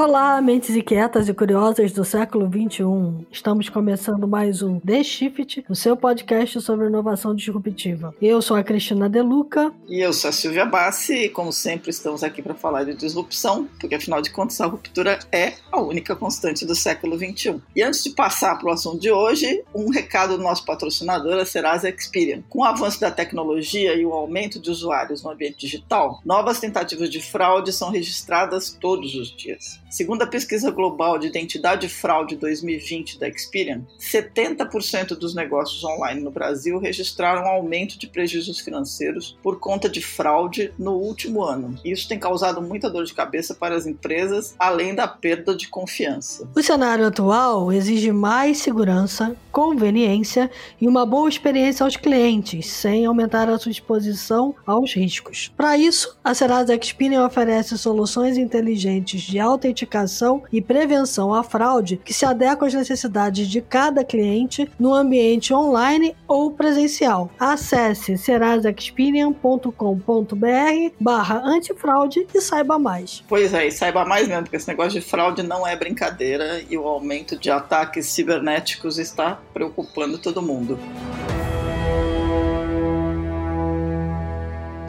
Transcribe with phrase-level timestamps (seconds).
[0.00, 3.26] Olá, mentes inquietas e curiosas do século XXI.
[3.32, 8.14] Estamos começando mais um The Shift, o seu podcast sobre inovação disruptiva.
[8.22, 9.72] Eu sou a Cristina Deluca.
[9.88, 13.68] E eu sou a Silvia Bassi, e como sempre estamos aqui para falar de disrupção,
[13.80, 17.60] porque afinal de contas a ruptura é a única constante do século XXI.
[17.74, 21.44] E antes de passar para o assunto de hoje, um recado do nosso patrocinador, a
[21.44, 22.44] Serasa Experian.
[22.48, 27.10] Com o avanço da tecnologia e o aumento de usuários no ambiente digital, novas tentativas
[27.10, 29.80] de fraude são registradas todos os dias.
[29.90, 36.20] Segundo a pesquisa global de identidade e fraude 2020 da Experian, 70% dos negócios online
[36.20, 41.74] no Brasil registraram um aumento de prejuízos financeiros por conta de fraude no último ano.
[41.82, 46.46] Isso tem causado muita dor de cabeça para as empresas, além da perda de confiança.
[46.54, 53.48] O cenário atual exige mais segurança, conveniência e uma boa experiência aos clientes, sem aumentar
[53.48, 55.50] a sua exposição aos riscos.
[55.56, 62.00] Para isso, a Serasa Experian oferece soluções inteligentes de autenticação autenticação e prevenção à fraude
[62.04, 67.30] que se adequam às necessidades de cada cliente no ambiente online ou presencial.
[67.38, 73.22] Acesse serasexperian.com.br barra antifraude e saiba mais.
[73.28, 76.76] Pois é, e saiba mais mesmo, porque esse negócio de fraude não é brincadeira e
[76.76, 80.78] o aumento de ataques cibernéticos está preocupando todo mundo.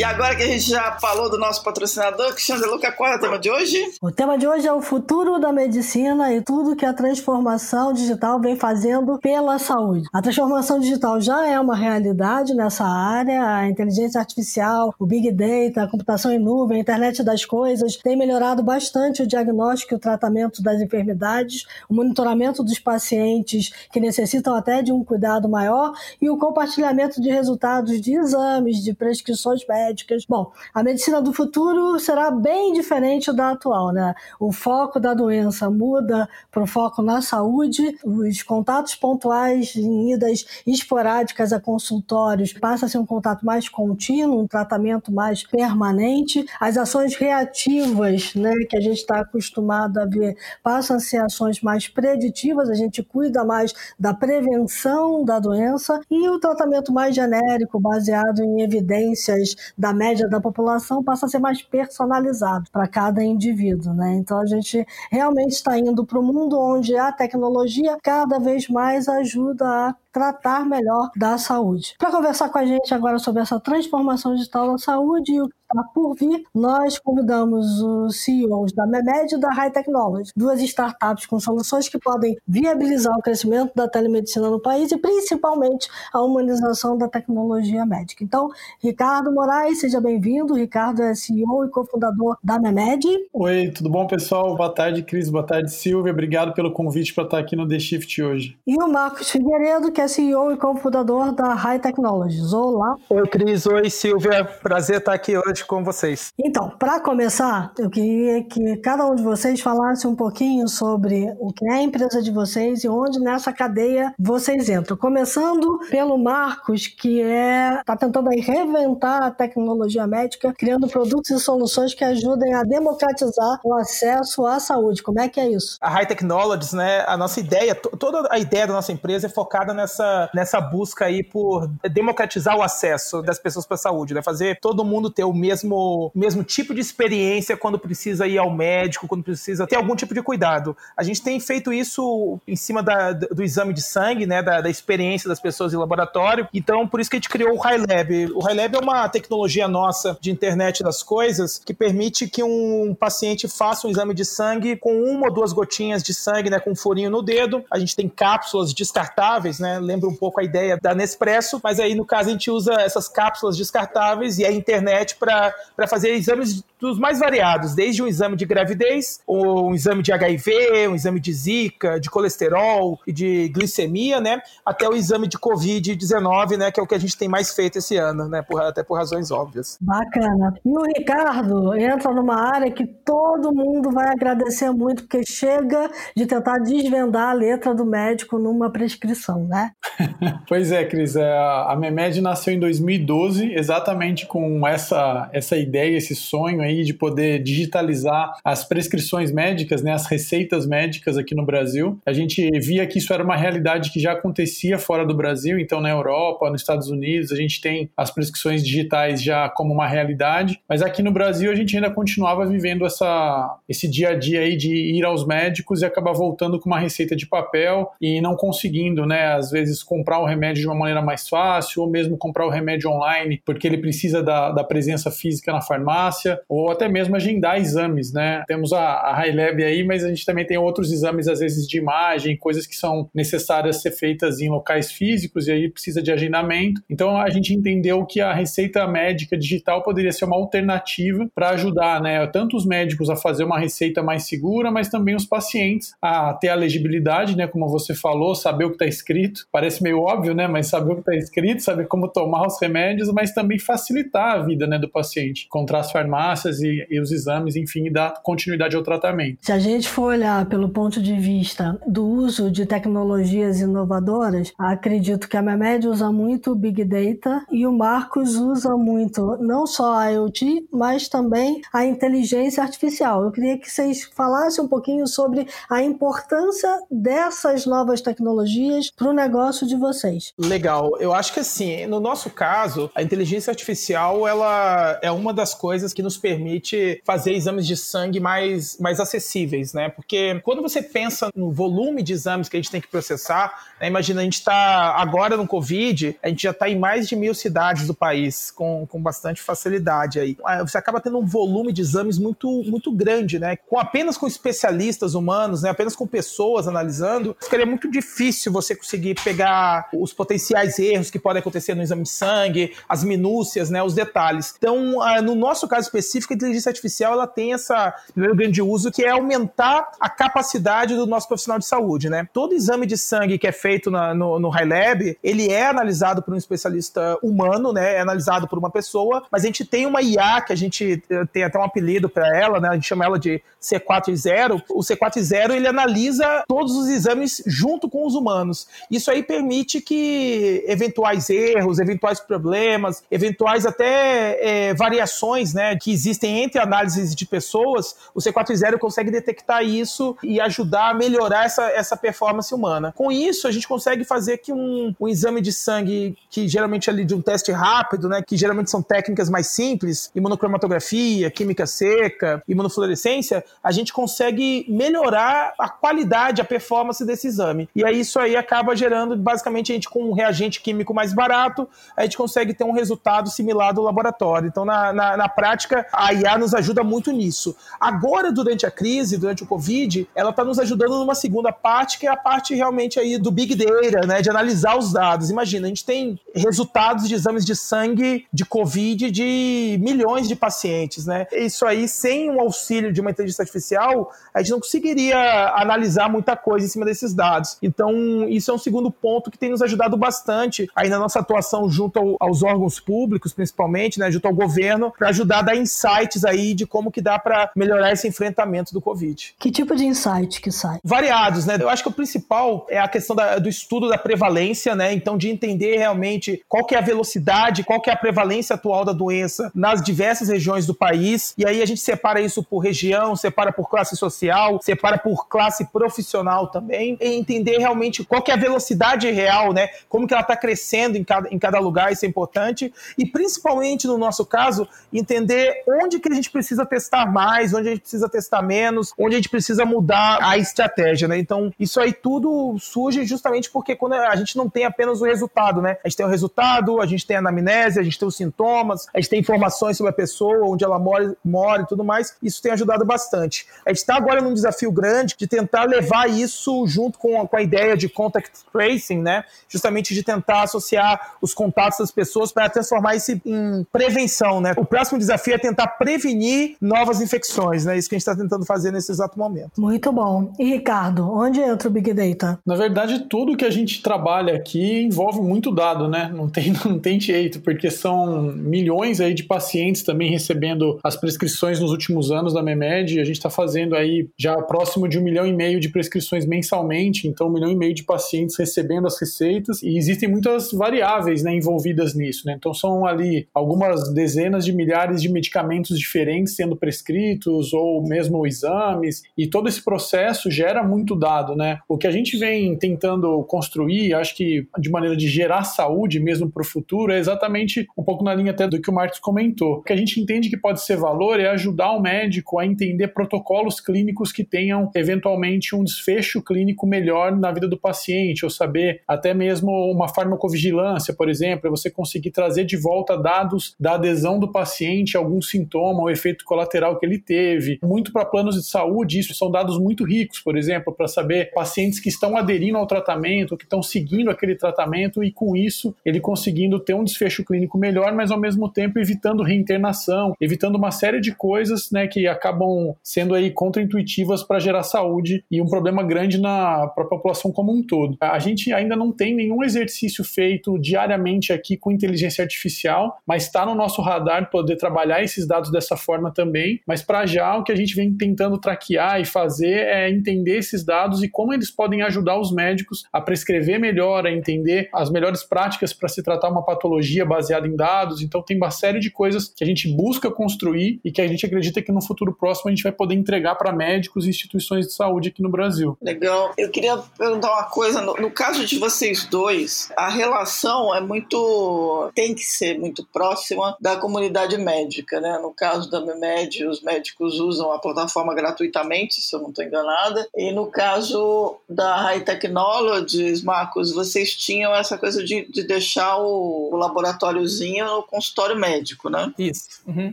[0.00, 3.20] E agora que a gente já falou do nosso patrocinador, Cristiano Luca, qual é o
[3.20, 3.76] tema de hoje?
[4.00, 8.40] O tema de hoje é o futuro da medicina e tudo que a transformação digital
[8.40, 10.08] vem fazendo pela saúde.
[10.10, 15.82] A transformação digital já é uma realidade nessa área, a inteligência artificial, o big data,
[15.82, 20.00] a computação em nuvem, a internet das coisas tem melhorado bastante o diagnóstico e o
[20.00, 26.30] tratamento das enfermidades, o monitoramento dos pacientes que necessitam até de um cuidado maior e
[26.30, 30.24] o compartilhamento de resultados de exames, de prescrições médicas médicas.
[30.28, 34.14] Bom, a medicina do futuro será bem diferente da atual, né?
[34.38, 40.46] O foco da doença muda para o foco na saúde, os contatos pontuais em idas
[40.66, 46.44] esporádicas a consultórios passa a ser um contato mais contínuo, um tratamento mais permanente.
[46.60, 51.60] As ações reativas, né, que a gente está acostumado a ver, passam a ser ações
[51.60, 57.80] mais preditivas, a gente cuida mais da prevenção da doença e o tratamento mais genérico,
[57.80, 63.94] baseado em evidências da média da população passa a ser mais personalizado para cada indivíduo,
[63.94, 64.12] né?
[64.16, 69.08] Então a gente realmente está indo para o mundo onde a tecnologia cada vez mais
[69.08, 71.94] ajuda a tratar melhor da saúde.
[71.98, 75.54] Para conversar com a gente agora sobre essa transformação digital da saúde e o que
[75.54, 81.26] está por vir, nós convidamos os CEOs da MEMED e da High Technology, duas startups
[81.26, 86.98] com soluções que podem viabilizar o crescimento da telemedicina no país e principalmente a humanização
[86.98, 88.24] da tecnologia médica.
[88.24, 88.48] Então,
[88.82, 90.54] Ricardo Moraes, seja bem-vindo.
[90.54, 93.06] Ricardo é CEO e cofundador da MEMED.
[93.32, 94.56] Oi, tudo bom, pessoal?
[94.56, 95.30] Boa tarde, Cris.
[95.30, 96.12] Boa tarde, Silvia.
[96.12, 98.58] Obrigado pelo convite para estar aqui no The Shift hoje.
[98.66, 102.54] E o Marcos Figueiredo, que que é CEO e cofundador da High Technologies.
[102.54, 102.96] Olá.
[103.10, 103.66] Oi, Cris.
[103.66, 104.46] Oi, Silvia.
[104.46, 106.32] Prazer estar aqui hoje com vocês.
[106.42, 111.52] Então, para começar, eu queria que cada um de vocês falasse um pouquinho sobre o
[111.52, 114.96] que é a empresa de vocês e onde nessa cadeia vocês entram.
[114.96, 121.38] Começando pelo Marcos, que é está tentando aí reventar a tecnologia médica, criando produtos e
[121.38, 125.02] soluções que ajudem a democratizar o acesso à saúde.
[125.02, 125.76] Como é que é isso?
[125.78, 127.04] A High Technologies, né?
[127.06, 131.06] A nossa ideia, toda a ideia da nossa empresa é focada nessa nessa, nessa busca
[131.06, 134.22] aí por democratizar o acesso das pessoas para a saúde, né?
[134.22, 139.08] Fazer todo mundo ter o mesmo, mesmo tipo de experiência quando precisa ir ao médico,
[139.08, 140.76] quando precisa ter algum tipo de cuidado.
[140.96, 144.42] A gente tem feito isso em cima da, do exame de sangue, né?
[144.42, 146.48] Da, da experiência das pessoas em laboratório.
[146.54, 148.32] Então, por isso que a gente criou o HiLab.
[148.34, 153.48] O HiLab é uma tecnologia nossa de internet das coisas que permite que um paciente
[153.48, 156.60] faça um exame de sangue com uma ou duas gotinhas de sangue, né?
[156.60, 157.64] Com um furinho no dedo.
[157.70, 159.79] A gente tem cápsulas descartáveis, né?
[159.80, 163.08] Lembra um pouco a ideia da Nespresso, mas aí no caso a gente usa essas
[163.08, 165.52] cápsulas descartáveis e a internet para
[165.88, 170.94] fazer exames dos mais variados, desde um exame de gravidez, um exame de HIV, um
[170.94, 176.70] exame de zika, de colesterol e de glicemia, né, até o exame de Covid-19, né,
[176.70, 178.96] que é o que a gente tem mais feito esse ano, né, por, até por
[178.96, 179.76] razões óbvias.
[179.80, 180.54] Bacana.
[180.64, 186.26] E o Ricardo entra numa área que todo mundo vai agradecer muito, porque chega de
[186.26, 189.69] tentar desvendar a letra do médico numa prescrição, né?
[190.48, 191.16] pois é, Cris.
[191.16, 196.94] É, a Memed nasceu em 2012, exatamente com essa, essa ideia, esse sonho aí de
[196.94, 201.98] poder digitalizar as prescrições médicas, né, as receitas médicas aqui no Brasil.
[202.06, 205.80] A gente via que isso era uma realidade que já acontecia fora do Brasil, então
[205.80, 210.60] na Europa, nos Estados Unidos, a gente tem as prescrições digitais já como uma realidade,
[210.68, 214.56] mas aqui no Brasil a gente ainda continuava vivendo essa, esse dia a dia aí
[214.56, 219.06] de ir aos médicos e acabar voltando com uma receita de papel e não conseguindo,
[219.06, 222.50] né, às vezes comprar o remédio de uma maneira mais fácil, ou mesmo comprar o
[222.50, 227.58] remédio online porque ele precisa da, da presença física na farmácia, ou até mesmo agendar
[227.58, 228.44] exames, né?
[228.46, 231.66] Temos a, a High Lab aí, mas a gente também tem outros exames, às vezes,
[231.66, 236.12] de imagem, coisas que são necessárias ser feitas em locais físicos e aí precisa de
[236.12, 236.82] agendamento.
[236.88, 242.00] Então a gente entendeu que a receita médica digital poderia ser uma alternativa para ajudar,
[242.00, 246.34] né, tanto os médicos a fazer uma receita mais segura, mas também os pacientes a
[246.34, 249.46] ter a legibilidade, né, como você falou, saber o que está escrito.
[249.52, 253.12] Parece meio óbvio, né, mas saber o que está escrito, saber como tomar os remédios,
[253.12, 257.56] mas também facilitar a vida, né, do paciente, encontrar as farmácias e, e os exames,
[257.56, 259.38] enfim, e dar continuidade ao tratamento.
[259.40, 265.28] Se a gente for olhar pelo ponto de vista do uso de tecnologias inovadoras, acredito
[265.28, 270.10] que a Memed usa muito Big Data e o Marcos usa muito não só a
[270.10, 273.24] IoT, mas também a inteligência artificial.
[273.24, 279.12] Eu queria que vocês falassem um pouquinho sobre a importância dessas novas tecnologias para o
[279.12, 280.32] negócio de vocês.
[280.38, 280.96] Legal.
[281.00, 285.92] Eu acho que assim, no nosso caso, a inteligência artificial ela é uma das coisas
[285.92, 289.88] que nos permite fazer exames de sangue mais, mais acessíveis, né?
[289.88, 293.86] Porque quando você pensa no volume de exames que a gente tem que processar, né?
[293.86, 297.34] imagina, a gente está agora no Covid, a gente já está em mais de mil
[297.34, 300.36] cidades do país, com, com bastante facilidade aí.
[300.44, 303.56] Ah, você acaba tendo um volume de exames muito, muito grande, né?
[303.56, 305.70] Com apenas com especialistas humanos, né?
[305.70, 311.40] apenas com pessoas analisando, ficaria muito difícil você conseguir pegar os potenciais erros que podem
[311.40, 313.80] acontecer no exame de sangue, as minúcias, né?
[313.82, 314.54] os detalhes.
[314.58, 318.90] Então, ah, no nosso caso específico, a inteligência artificial ela tem essa primeiro grande uso
[318.90, 322.28] que é aumentar a capacidade do nosso profissional de saúde, né?
[322.32, 326.22] Todo exame de sangue que é feito na, no, no High Lab, ele é analisado
[326.22, 327.94] por um especialista humano, né?
[327.94, 331.24] É analisado por uma pessoa, mas a gente tem uma IA que a gente eh,
[331.32, 332.68] tem até um apelido para ela, né?
[332.68, 334.62] A gente chama ela de C4.0.
[334.70, 338.66] O C4.0 ele analisa todos os exames junto com os humanos.
[338.90, 345.76] Isso aí permite que eventuais erros, eventuais problemas, eventuais até é, variações, né?
[345.76, 351.44] Que existem entre análises de pessoas, o C4.0 consegue detectar isso e ajudar a melhorar
[351.44, 352.92] essa, essa performance humana.
[352.96, 356.92] Com isso, a gente consegue fazer que um, um exame de sangue, que geralmente é
[356.92, 362.42] ali de um teste rápido, né, que geralmente são técnicas mais simples, imunocromatografia, química seca,
[362.48, 367.68] imunofluorescência, a gente consegue melhorar a qualidade, a performance desse exame.
[367.74, 371.68] E aí isso aí acaba gerando, basicamente, a gente com um reagente químico mais barato,
[371.96, 374.48] a gente consegue ter um resultado similar do laboratório.
[374.48, 377.56] Então, na, na, na prática, a IA nos ajuda muito nisso.
[377.78, 382.06] Agora, durante a crise, durante o Covid, ela está nos ajudando numa segunda parte, que
[382.06, 384.22] é a parte realmente aí do Big Data, né?
[384.22, 385.30] De analisar os dados.
[385.30, 391.06] Imagina, a gente tem resultados de exames de sangue de Covid de milhões de pacientes,
[391.06, 391.26] né?
[391.32, 395.18] Isso aí, sem o auxílio de uma inteligência artificial, a gente não conseguiria
[395.54, 397.56] analisar muita coisa em cima desses dados.
[397.62, 401.68] Então, isso é um segundo ponto que tem nos ajudado bastante aí na nossa atuação
[401.68, 404.10] junto ao, aos órgãos públicos, principalmente, né?
[404.10, 407.92] Junto ao governo, para ajudar a dar insights aí de como que dá para melhorar
[407.92, 409.34] esse enfrentamento do Covid.
[409.38, 410.78] Que tipo de insight que sai?
[410.84, 411.56] Variados, né?
[411.60, 414.92] Eu acho que o principal é a questão da, do estudo da prevalência, né?
[414.92, 418.84] Então, de entender realmente qual que é a velocidade, qual que é a prevalência atual
[418.84, 421.34] da doença nas diversas regiões do país.
[421.36, 425.66] E aí a gente separa isso por região, separa por classe social, separa por classe
[425.66, 426.96] profissional também.
[427.00, 428.79] E entender realmente qual que é a velocidade
[429.12, 429.68] real, né?
[429.88, 432.72] Como que ela está crescendo em cada, em cada lugar, isso é importante.
[432.96, 437.70] E principalmente no nosso caso, entender onde que a gente precisa testar mais, onde a
[437.72, 441.18] gente precisa testar menos, onde a gente precisa mudar a estratégia, né?
[441.18, 445.60] Então, isso aí tudo surge justamente porque quando a gente não tem apenas o resultado,
[445.60, 445.78] né?
[445.84, 448.86] A gente tem o resultado, a gente tem a anamnese, a gente tem os sintomas,
[448.92, 452.16] a gente tem informações sobre a pessoa, onde ela mora, mora e tudo mais.
[452.22, 453.46] Isso tem ajudado bastante.
[453.64, 457.42] A gente está agora num desafio grande de tentar levar isso junto com, com a
[457.42, 458.69] ideia de contact tracing,
[459.02, 459.24] né?
[459.48, 464.54] Justamente de tentar associar os contatos das pessoas para transformar isso em prevenção, né?
[464.56, 467.76] O próximo desafio é tentar prevenir novas infecções, né?
[467.76, 469.60] Isso que a gente está tentando fazer nesse exato momento.
[469.60, 470.32] Muito bom.
[470.38, 472.38] E Ricardo, onde entra o Big Data?
[472.46, 476.10] Na verdade, tudo que a gente trabalha aqui envolve muito dado, né?
[476.14, 481.60] Não tem, não tem jeito, porque são milhões aí de pacientes também recebendo as prescrições
[481.60, 483.00] nos últimos anos da MEMED.
[483.00, 487.08] A gente está fazendo aí já próximo de um milhão e meio de prescrições mensalmente,
[487.08, 491.22] então um milhão e meio de pacientes recebendo recebendo as receitas e existem muitas variáveis
[491.22, 492.26] né, envolvidas nisso.
[492.26, 492.34] Né?
[492.36, 499.02] Então são ali algumas dezenas de milhares de medicamentos diferentes sendo prescritos ou mesmo exames
[499.16, 501.34] e todo esse processo gera muito dado.
[501.34, 501.58] Né?
[501.68, 506.30] O que a gente vem tentando construir, acho que de maneira de gerar saúde mesmo
[506.30, 509.54] para o futuro, é exatamente um pouco na linha até do que o Marcos comentou.
[509.54, 512.88] O que a gente entende que pode ser valor é ajudar o médico a entender
[512.88, 518.49] protocolos clínicos que tenham eventualmente um desfecho clínico melhor na vida do paciente, ou saber
[518.86, 524.18] até mesmo uma farmacovigilância, por exemplo, é você conseguir trazer de volta dados da adesão
[524.18, 527.58] do paciente a algum sintoma ou efeito colateral que ele teve.
[527.62, 531.80] Muito para planos de saúde, isso são dados muito ricos, por exemplo, para saber pacientes
[531.80, 536.58] que estão aderindo ao tratamento, que estão seguindo aquele tratamento e com isso ele conseguindo
[536.58, 541.14] ter um desfecho clínico melhor, mas ao mesmo tempo evitando reinternação, evitando uma série de
[541.14, 546.66] coisas né, que acabam sendo aí contraintuitivas para gerar saúde e um problema grande na
[546.68, 547.96] para a população como um todo.
[548.00, 553.44] A gente ainda não tem nenhum exercício feito diariamente aqui com inteligência artificial, mas está
[553.44, 556.60] no nosso radar poder trabalhar esses dados dessa forma também.
[556.66, 560.64] Mas para já o que a gente vem tentando traquear e fazer é entender esses
[560.64, 565.22] dados e como eles podem ajudar os médicos a prescrever melhor, a entender as melhores
[565.22, 568.02] práticas para se tratar uma patologia baseada em dados.
[568.02, 571.24] Então tem uma série de coisas que a gente busca construir e que a gente
[571.26, 574.74] acredita que no futuro próximo a gente vai poder entregar para médicos e instituições de
[574.74, 575.76] saúde aqui no Brasil.
[575.82, 576.32] Legal.
[576.36, 577.80] Eu queria perguntar uma coisa.
[577.80, 581.90] No, no caso de vocês dois, a relação é muito.
[581.94, 585.18] tem que ser muito próxima da comunidade médica, né?
[585.18, 590.08] No caso da MEMED, os médicos usam a plataforma gratuitamente, se eu não estou enganada.
[590.14, 596.50] E no caso da High Technologies, Marcos, vocês tinham essa coisa de, de deixar o,
[596.52, 599.12] o laboratóriozinho no consultório médico, né?
[599.18, 599.60] Isso.
[599.66, 599.92] Uhum.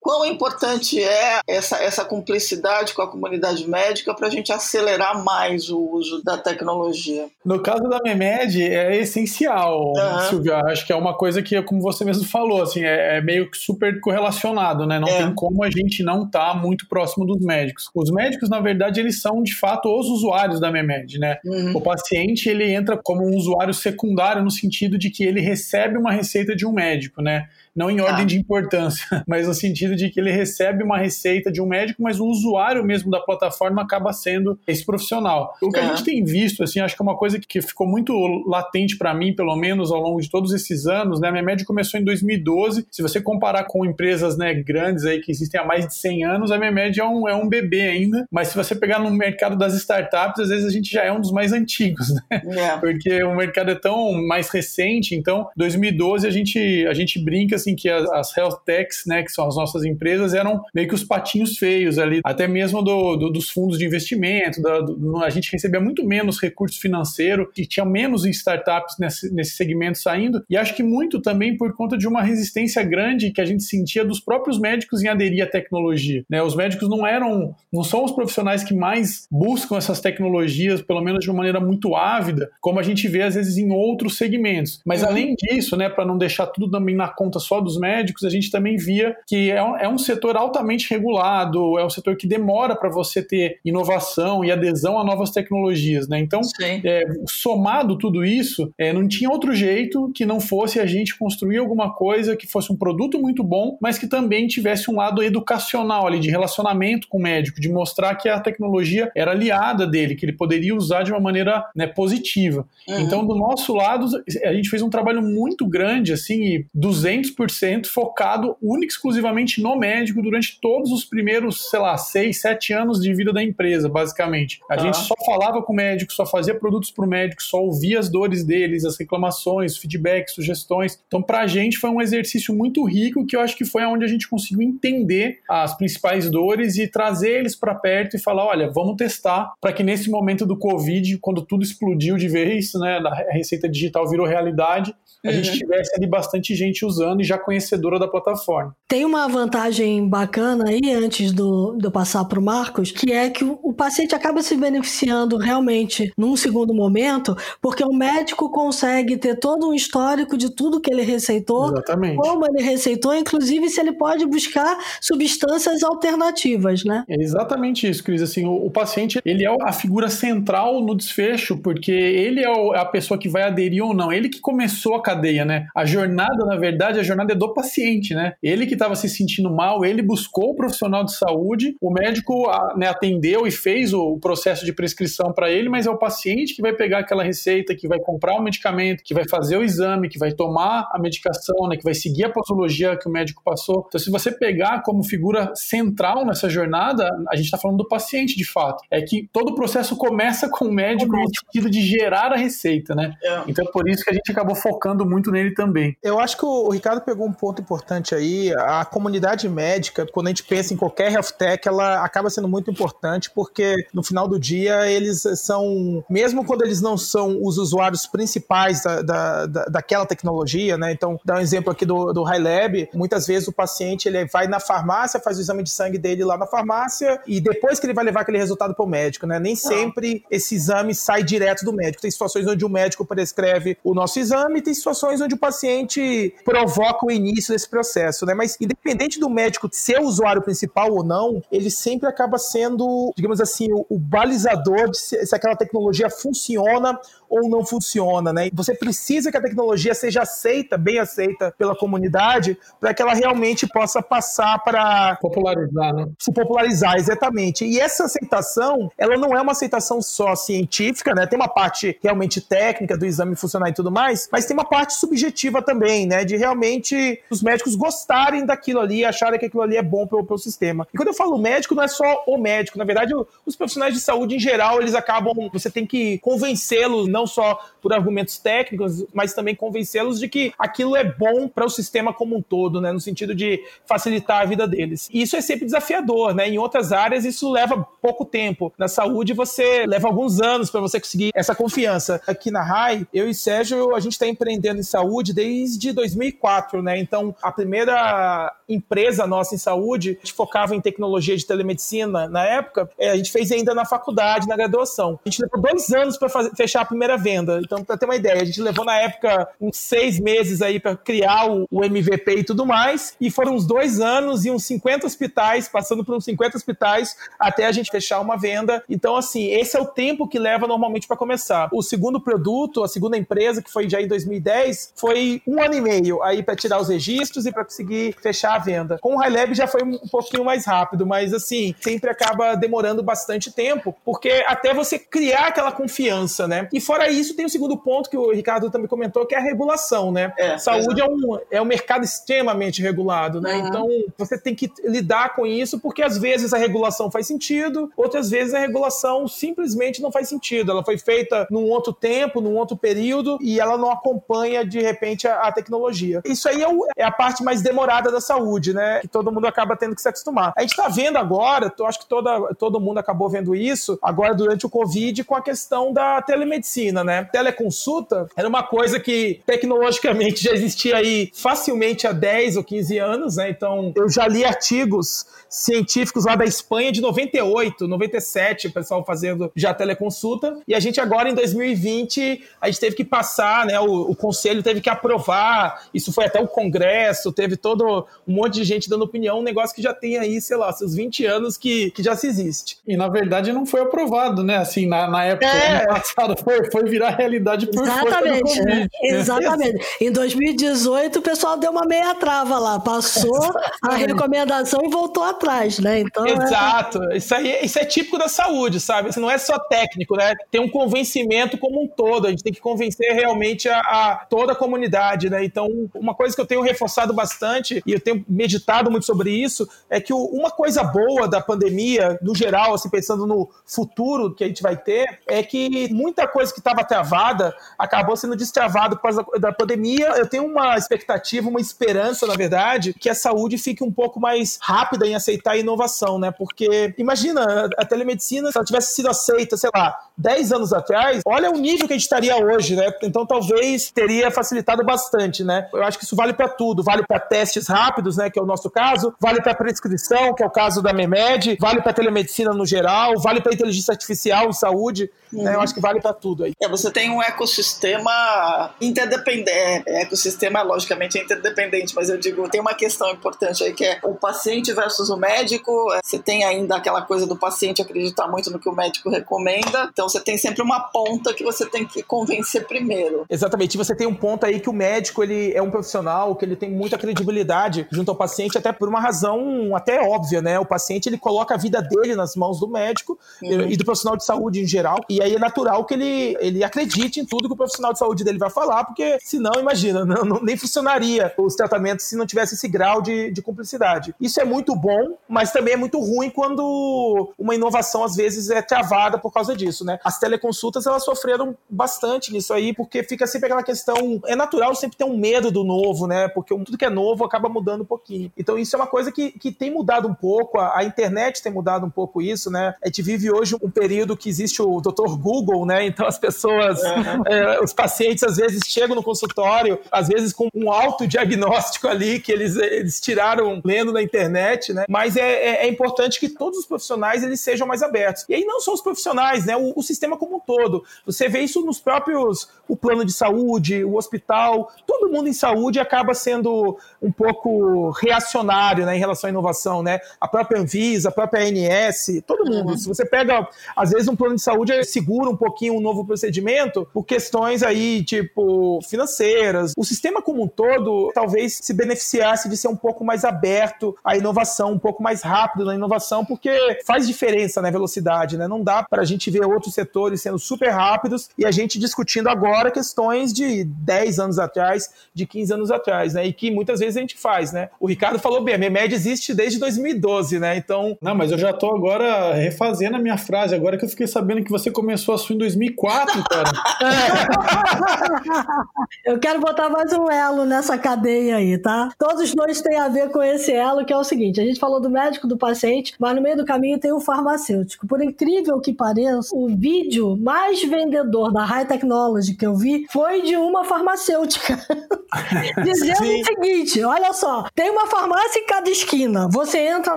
[0.00, 5.70] Quão importante é essa, essa cumplicidade com a comunidade médica para a gente acelerar mais
[5.70, 7.28] o uso da tecnologia?
[7.44, 10.20] No caso da MEMED, é essencial, uhum.
[10.28, 10.56] Silvia.
[10.66, 13.56] Acho que é uma coisa que, como você mesmo falou, assim, é, é meio que
[13.56, 14.98] super correlacionado, né?
[14.98, 15.18] Não é.
[15.18, 17.88] tem como a gente não estar tá muito próximo dos médicos.
[17.94, 21.38] Os médicos, na verdade, eles são, de fato, os usuários da MEMED, né?
[21.44, 21.76] Uhum.
[21.76, 26.12] O paciente, ele entra como um usuário secundário no sentido de que ele recebe uma
[26.12, 27.46] receita de um médico, né?
[27.74, 28.26] Não em ordem ah.
[28.26, 32.20] de importância, mas no sentido de que ele recebe uma receita de um médico, mas
[32.20, 35.54] o usuário mesmo da plataforma acaba sendo esse profissional.
[35.60, 38.12] O que a gente tem visto, assim, acho que é uma coisa que ficou muito
[38.46, 41.28] latente para mim, pelo menos ao longo de todos esses anos, né?
[41.28, 42.86] A minha média começou em 2012.
[42.90, 46.50] Se você comparar com empresas né, grandes aí que existem há mais de 100 anos,
[46.50, 48.26] a minha média é um, é um bebê ainda.
[48.30, 51.20] Mas se você pegar no mercado das startups, às vezes a gente já é um
[51.20, 52.42] dos mais antigos, né?
[52.44, 52.78] Yeah.
[52.78, 55.14] Porque o mercado é tão mais recente.
[55.14, 59.32] Então, 2012 a gente, a gente brinca assim que as, as health techs, né, que
[59.32, 63.30] são as nossas empresas, eram meio que os patinhos feios ali, até mesmo do, do
[63.30, 64.60] dos fundos de investimento.
[64.60, 69.52] Da, do, a gente recebia muito menos recurso financeiro e tinha menos startups nesse, nesse
[69.52, 70.44] segmento saindo.
[70.48, 74.04] E acho que muito também por conta de uma resistência grande que a gente sentia
[74.04, 76.24] dos próprios médicos em aderir à tecnologia.
[76.28, 76.42] Né?
[76.42, 81.20] Os médicos não eram, não são os profissionais que mais buscam essas tecnologias, pelo menos
[81.20, 84.80] de uma maneira muito ávida, como a gente vê às vezes em outros segmentos.
[84.84, 85.08] Mas uhum.
[85.08, 88.50] além disso, né, para não deixar tudo também na conta só dos médicos, a gente
[88.50, 92.76] também via que é um, é um setor altamente regulado, é um setor que demora
[92.76, 96.18] para você ter inovação e adesão a novas tecnologias, né?
[96.18, 96.40] Então,
[96.84, 101.58] é, somado tudo isso, é, não tinha outro jeito que não fosse a gente construir
[101.58, 106.06] alguma coisa que fosse um produto muito bom, mas que também tivesse um lado educacional
[106.06, 110.24] ali, de relacionamento com o médico, de mostrar que a tecnologia era aliada dele, que
[110.24, 112.66] ele poderia usar de uma maneira né, positiva.
[112.88, 113.00] Uhum.
[113.00, 114.06] Então, do nosso lado,
[114.44, 120.22] a gente fez um trabalho muito grande, assim, 200% 100% focado único exclusivamente no médico
[120.22, 124.60] durante todos os primeiros, sei lá, 6, 7 anos de vida da empresa, basicamente.
[124.70, 127.98] A gente só falava com o médico, só fazia produtos para o médico, só ouvia
[127.98, 130.98] as dores deles, as reclamações, feedbacks, sugestões.
[131.06, 134.04] Então, para a gente foi um exercício muito rico que eu acho que foi onde
[134.04, 138.70] a gente conseguiu entender as principais dores e trazer eles para perto e falar, olha,
[138.70, 143.32] vamos testar para que nesse momento do Covid, quando tudo explodiu de vez, né, a
[143.32, 144.94] receita digital virou realidade,
[145.24, 145.34] a uhum.
[145.34, 148.74] gente tivesse ali bastante gente usando e já conhecedora da plataforma.
[148.88, 153.44] Tem uma vantagem bacana aí, antes do, do passar para o Marcos, que é que
[153.44, 159.38] o, o, paciente acaba se beneficiando realmente num segundo momento, porque o médico consegue ter
[159.38, 162.16] todo um histórico de tudo que ele receitou, Exatamente.
[162.16, 167.04] como ele receitou, inclusive se ele pode buscar substâncias alternativas, né?
[167.08, 168.22] É exatamente isso, Cris.
[168.22, 172.78] Assim, o, o, paciente ele é a figura central no desfecho, porque ele é, é
[172.78, 174.12] a pessoa que vai aderir ou não.
[174.12, 175.66] Ele que começou a cadeia, né?
[175.74, 178.34] A jornada, na verdade, a jornada é do paciente, né?
[178.42, 182.88] Ele que estava se sentindo mal, ele buscou o profissional de saúde, o médico né,
[182.88, 186.72] atendeu e fez o processo de prescrição para ele, mas é o paciente que vai
[186.72, 190.32] pegar aquela receita que vai comprar o medicamento, que vai fazer o exame, que vai
[190.32, 193.84] tomar a medicação, né, que vai seguir a posologia que o médico passou.
[193.88, 198.36] Então, se você pegar como figura central nessa jornada, a gente está falando do paciente
[198.36, 198.82] de fato.
[198.90, 202.94] É que todo o processo começa com o médico no sentido de gerar a receita,
[202.94, 203.14] né?
[203.22, 203.42] É.
[203.46, 205.96] Então, é por isso que a gente acabou focando muito nele também.
[206.02, 208.52] Eu acho que o Ricardo pegou um ponto importante aí.
[208.54, 212.70] A comunidade médica, quando a gente pensa em qualquer health tech, ela acaba sendo muito
[212.70, 218.06] importante porque no final do dia eles são, mesmo quando eles não são os usuários
[218.06, 220.92] principais da, da, da daquela tecnologia, né?
[220.92, 222.88] Então, dá um exemplo aqui do, do High Lab.
[222.94, 226.38] Muitas vezes o paciente ele vai na farmácia, faz o exame de sangue dele lá
[226.38, 229.38] na farmácia e depois que ele vai levar aquele resultado para o médico, né?
[229.38, 232.02] Nem sempre esse exame sai direto do médico.
[232.02, 236.91] Tem situações onde o médico prescreve o nosso exame, tem situações onde o paciente provoca
[237.06, 238.34] o início desse processo, né?
[238.34, 243.40] Mas independente do médico ser o usuário principal ou não, ele sempre acaba sendo, digamos
[243.40, 246.98] assim, o, o balizador de se, se aquela tecnologia funciona
[247.32, 248.50] ou não funciona, né?
[248.52, 253.66] Você precisa que a tecnologia seja aceita, bem aceita pela comunidade, para que ela realmente
[253.66, 256.08] possa passar para popularizar, né?
[256.18, 257.64] Se popularizar, exatamente.
[257.64, 261.26] E essa aceitação, ela não é uma aceitação só científica, né?
[261.26, 264.92] Tem uma parte realmente técnica do exame funcionar e tudo mais, mas tem uma parte
[264.92, 266.26] subjetiva também, né?
[266.26, 270.38] De realmente os médicos gostarem daquilo ali, acharem que aquilo ali é bom para o
[270.38, 270.86] sistema.
[270.92, 272.76] E quando eu falo médico, não é só o médico.
[272.76, 273.14] Na verdade,
[273.46, 277.58] os profissionais de saúde em geral, eles acabam, você tem que convencê-los, não não só
[277.80, 282.36] por argumentos técnicos, mas também convencê-los de que aquilo é bom para o sistema como
[282.36, 285.08] um todo, né, no sentido de facilitar a vida deles.
[285.12, 286.48] E isso é sempre desafiador, né?
[286.48, 288.72] Em outras áreas isso leva pouco tempo.
[288.76, 292.20] Na saúde você leva alguns anos para você conseguir essa confiança.
[292.26, 296.98] Aqui na RAI, eu e Sérgio, a gente está empreendendo em saúde desde 2004, né?
[296.98, 302.44] Então, a primeira empresa nossa em saúde, a gente focava em tecnologia de telemedicina na
[302.44, 305.18] época, é, a gente fez ainda na faculdade, na graduação.
[305.24, 307.60] A gente levou dois anos para fechar a primeira venda.
[307.62, 310.96] Então, para ter uma ideia, a gente levou na época uns seis meses aí para
[310.96, 315.68] criar o, MVP e tudo mais, e foram uns dois anos e uns 50 hospitais,
[315.68, 318.82] passando por uns 50 hospitais até a gente fechar uma venda.
[318.88, 321.68] Então, assim, esse é o tempo que leva normalmente para começar.
[321.72, 325.80] O segundo produto, a segunda empresa, que foi já em 2010, foi um ano e
[325.80, 328.98] meio aí para tirar os registros e para conseguir fechar a venda.
[329.00, 333.02] Com o High Lab já foi um pouquinho mais rápido, mas assim, sempre acaba demorando
[333.02, 336.68] bastante tempo, porque até você criar aquela confiança, né?
[336.72, 339.40] E fora isso, tem o segundo ponto que o Ricardo também comentou, que é a
[339.40, 340.30] regulação, né?
[340.36, 343.54] É, Saúde é, um, é um mercado extremamente regulado, né?
[343.54, 343.66] Uhum.
[343.66, 348.28] Então, você tem que lidar com isso, porque às vezes a regulação faz sentido, outras
[348.28, 350.70] vezes a regulação simplesmente não faz sentido.
[350.70, 355.26] Ela foi feita num outro tempo, num outro período, e ela não acompanha, de repente,
[355.26, 356.20] a, a tecnologia.
[356.26, 359.00] Isso aí é, o, é, a parte mais demorada da saúde, né?
[359.00, 360.52] Que todo mundo acaba tendo que se acostumar.
[360.54, 364.34] A gente está vendo agora, eu acho que toda, todo mundo acabou vendo isso, agora
[364.34, 367.28] durante o Covid, com a questão da telemedicina, né?
[367.30, 373.36] Teleconsulta era uma coisa que tecnologicamente já existia aí facilmente há 10 ou 15 anos,
[373.36, 373.50] né?
[373.50, 379.52] Então, eu já li artigos científicos lá da Espanha de 98, 97, o pessoal fazendo
[379.54, 380.58] já teleconsulta.
[380.66, 383.78] E a gente agora, em 2020, a gente teve que passar, né?
[383.78, 388.54] O, o conselho teve que aprovar, isso foi até o Congresso, teve todo um monte
[388.54, 391.58] de gente dando opinião, um negócio que já tem aí, sei lá, seus 20 anos
[391.58, 392.78] que, que já se existe.
[392.86, 394.56] E na verdade não foi aprovado, né?
[394.56, 395.86] Assim, na, na época, é.
[395.86, 398.62] passado, foi, foi virar realidade por Exatamente.
[398.62, 398.88] Né?
[399.02, 399.84] Exatamente.
[400.00, 405.52] Em 2018, o pessoal deu uma meia trava lá, passou a recomendação e voltou atrás
[405.52, 406.00] atrás, né?
[406.00, 407.02] Então, é Exato.
[407.10, 407.16] É...
[407.16, 409.10] Isso aí isso é típico da saúde, sabe?
[409.10, 410.34] Isso não é só técnico, né?
[410.50, 412.26] Tem um convencimento como um todo.
[412.26, 415.44] A gente tem que convencer realmente a, a, toda a comunidade, né?
[415.44, 419.68] Então, uma coisa que eu tenho reforçado bastante e eu tenho meditado muito sobre isso
[419.90, 424.44] é que o, uma coisa boa da pandemia, no geral, assim, pensando no futuro que
[424.44, 429.02] a gente vai ter, é que muita coisa que estava travada acabou sendo destravada por
[429.02, 430.08] causa da, da pandemia.
[430.16, 434.58] Eu tenho uma expectativa, uma esperança, na verdade, que a saúde fique um pouco mais
[434.60, 436.30] rápida em aceitar a inovação, né?
[436.30, 441.50] Porque imagina, a telemedicina, se ela tivesse sido aceita, sei lá, 10 anos atrás, olha
[441.50, 442.92] o nível que a gente estaria hoje, né?
[443.02, 445.68] Então talvez teria facilitado bastante, né?
[445.74, 448.46] Eu acho que isso vale para tudo, vale para testes rápidos, né, que é o
[448.46, 452.64] nosso caso, vale para prescrição, que é o caso da Memed, vale para telemedicina no
[452.64, 455.42] geral, vale para inteligência artificial em saúde, uhum.
[455.42, 455.56] né?
[455.56, 456.52] Eu acho que vale para tudo aí.
[456.62, 462.60] É, você tem um ecossistema interdependente, é, ecossistema logicamente é interdependente, mas eu digo, tem
[462.60, 466.76] uma questão importante aí que é o paciente versus o médico, é, você tem ainda
[466.76, 470.62] aquela coisa do paciente acreditar muito no que o médico recomenda, então você tem sempre
[470.62, 473.24] uma ponta que você tem que convencer primeiro.
[473.28, 476.56] Exatamente, você tem um ponto aí que o médico ele é um profissional, que ele
[476.56, 480.58] tem muita credibilidade junto ao paciente, até por uma razão até óbvia, né?
[480.58, 483.62] O paciente ele coloca a vida dele nas mãos do médico uhum.
[483.62, 486.64] e do profissional de saúde em geral, e aí é natural que ele, ele, ele
[486.64, 490.24] acredite em tudo que o profissional de saúde dele vai falar, porque senão, imagina, não,
[490.24, 494.14] não, nem funcionaria os tratamentos se não tivesse esse grau de, de cumplicidade.
[494.20, 498.62] Isso é muito bom, mas também é muito ruim quando uma inovação às vezes é
[498.62, 499.91] travada por causa disso, né?
[500.04, 504.20] As teleconsultas elas sofreram bastante nisso aí, porque fica sempre aquela questão.
[504.26, 506.28] É natural sempre ter um medo do novo, né?
[506.28, 508.32] Porque tudo que é novo acaba mudando um pouquinho.
[508.36, 511.52] Então isso é uma coisa que, que tem mudado um pouco, a, a internet tem
[511.52, 512.74] mudado um pouco isso, né?
[512.82, 515.16] A gente vive hoje um período que existe o Dr.
[515.16, 515.84] Google, né?
[515.86, 517.22] Então as pessoas, uhum.
[517.26, 522.32] é, os pacientes às vezes chegam no consultório, às vezes com um autodiagnóstico ali que
[522.32, 524.84] eles, eles tiraram lendo na internet, né?
[524.88, 528.24] Mas é, é, é, importante que todos os profissionais eles sejam mais abertos.
[528.28, 529.56] E aí não só os profissionais, né?
[529.56, 530.84] O, o sistema como um todo.
[531.04, 535.78] Você vê isso nos próprios, o plano de saúde, o hospital, todo mundo em saúde
[535.78, 538.96] acaba sendo um pouco reacionário, né?
[538.96, 540.00] Em relação à inovação, né?
[540.20, 542.70] A própria Anvisa, a própria ANS, todo mundo.
[542.70, 542.78] Uhum.
[542.78, 546.88] Se você pega, às vezes um plano de saúde segura um pouquinho um novo procedimento
[546.92, 549.72] por questões aí, tipo, financeiras.
[549.76, 554.16] O sistema como um todo talvez se beneficiasse de ser um pouco mais aberto à
[554.16, 558.46] inovação, um pouco mais rápido na inovação, porque faz diferença na velocidade, né?
[558.46, 562.28] Não dá para a gente ver outros setores sendo super rápidos e a gente discutindo
[562.28, 566.26] agora questões de 10 anos atrás, de 15 anos atrás, né?
[566.26, 567.70] E que muitas vezes a gente faz, né?
[567.80, 570.56] O Ricardo falou bem, a MEMED existe desde 2012, né?
[570.56, 570.96] Então.
[571.00, 574.44] Não, mas eu já tô agora refazendo a minha frase, agora que eu fiquei sabendo
[574.44, 576.52] que você começou a sua em 2004, cara.
[579.04, 581.90] eu quero botar mais um elo nessa cadeia aí, tá?
[581.98, 584.80] Todos dois têm a ver com esse elo, que é o seguinte: a gente falou
[584.80, 587.86] do médico, do paciente, mas no meio do caminho tem o farmacêutico.
[587.86, 593.22] Por incrível que pareça, o vídeo mais vendedor da High Technology que eu vi foi
[593.22, 594.58] de uma farmacêutica.
[595.62, 596.20] Dizendo Sim.
[596.20, 599.28] o seguinte: olha só, tem uma farmácia em cada esquina.
[599.30, 599.96] Você entra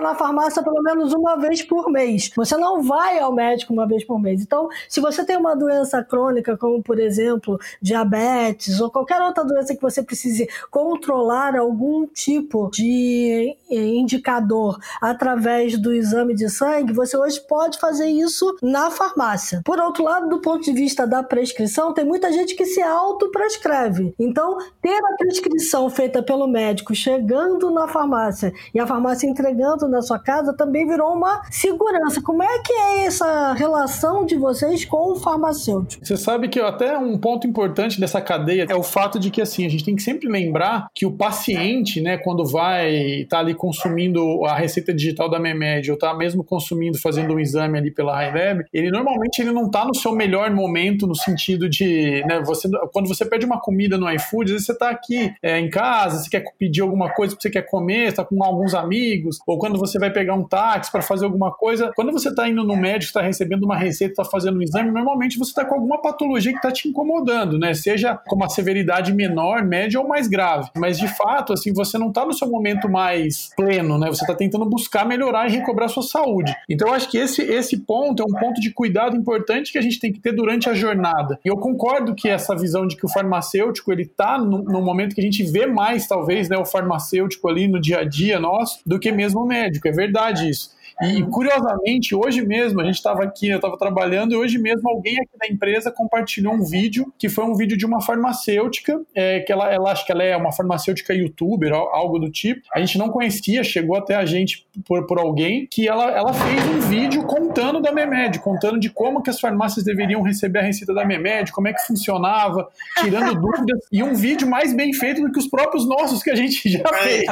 [0.00, 2.30] na farmácia pelo menos uma vez por mês.
[2.36, 4.40] Você não vai ao médico uma vez por mês.
[4.40, 9.74] Então, se você tem uma doença crônica, como por exemplo diabetes ou qualquer outra doença
[9.74, 17.40] que você precise controlar algum tipo de indicador através do exame de sangue, você hoje
[17.40, 19.55] pode fazer isso na farmácia.
[19.64, 24.14] Por outro lado, do ponto de vista da prescrição, tem muita gente que se autoprescreve.
[24.18, 30.02] Então, ter a prescrição feita pelo médico chegando na farmácia e a farmácia entregando na
[30.02, 32.22] sua casa também virou uma segurança.
[32.22, 36.04] Como é que é essa relação de vocês com o farmacêutico?
[36.04, 39.64] Você sabe que até um ponto importante dessa cadeia é o fato de que assim,
[39.64, 43.54] a gente tem que sempre lembrar que o paciente, né, quando vai estar tá ali
[43.54, 48.22] consumindo a receita digital da Memed ou tá mesmo consumindo, fazendo um exame ali pela
[48.22, 52.68] HiLab, ele normalmente ele não tá no seu melhor momento no sentido de, né, você,
[52.92, 56.18] quando você pede uma comida no iFood, às vezes você tá aqui é, em casa,
[56.18, 59.78] você quer pedir alguma coisa que você quer comer, está com alguns amigos, ou quando
[59.78, 63.04] você vai pegar um táxi para fazer alguma coisa, quando você está indo no médico,
[63.04, 66.58] está recebendo uma receita, está fazendo um exame, normalmente você está com alguma patologia que
[66.58, 67.74] está te incomodando, né?
[67.74, 70.70] Seja com uma severidade menor, média ou mais grave.
[70.76, 74.08] Mas de fato, assim, você não está no seu momento mais pleno, né?
[74.08, 76.54] Você está tentando buscar melhorar e recobrar sua saúde.
[76.68, 79.35] Então, eu acho que esse, esse ponto é um ponto de cuidado importante
[79.72, 81.38] que a gente tem que ter durante a jornada.
[81.44, 85.14] E eu concordo que essa visão de que o farmacêutico ele está no, no momento
[85.14, 88.80] que a gente vê mais, talvez, né, o farmacêutico ali no dia a dia nosso,
[88.86, 89.88] do que mesmo o médico.
[89.88, 90.75] É verdade isso.
[91.02, 95.16] E curiosamente, hoje mesmo, a gente estava aqui, eu estava trabalhando, e hoje mesmo alguém
[95.16, 99.52] aqui da empresa compartilhou um vídeo, que foi um vídeo de uma farmacêutica, é, que
[99.52, 102.62] ela, ela acho que ela é uma farmacêutica youtuber, algo do tipo.
[102.74, 106.64] A gente não conhecia, chegou até a gente por, por alguém, que ela, ela fez
[106.66, 110.94] um vídeo contando da Memed, contando de como que as farmácias deveriam receber a receita
[110.94, 112.68] da Memed, como é que funcionava,
[113.00, 116.34] tirando dúvidas, e um vídeo mais bem feito do que os próprios nossos que a
[116.34, 117.24] gente já fez.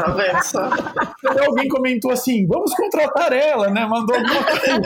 [1.19, 3.87] Então, alguém comentou assim, vamos contratar ela ela, né?
[3.87, 4.81] Mandou alguma coisa.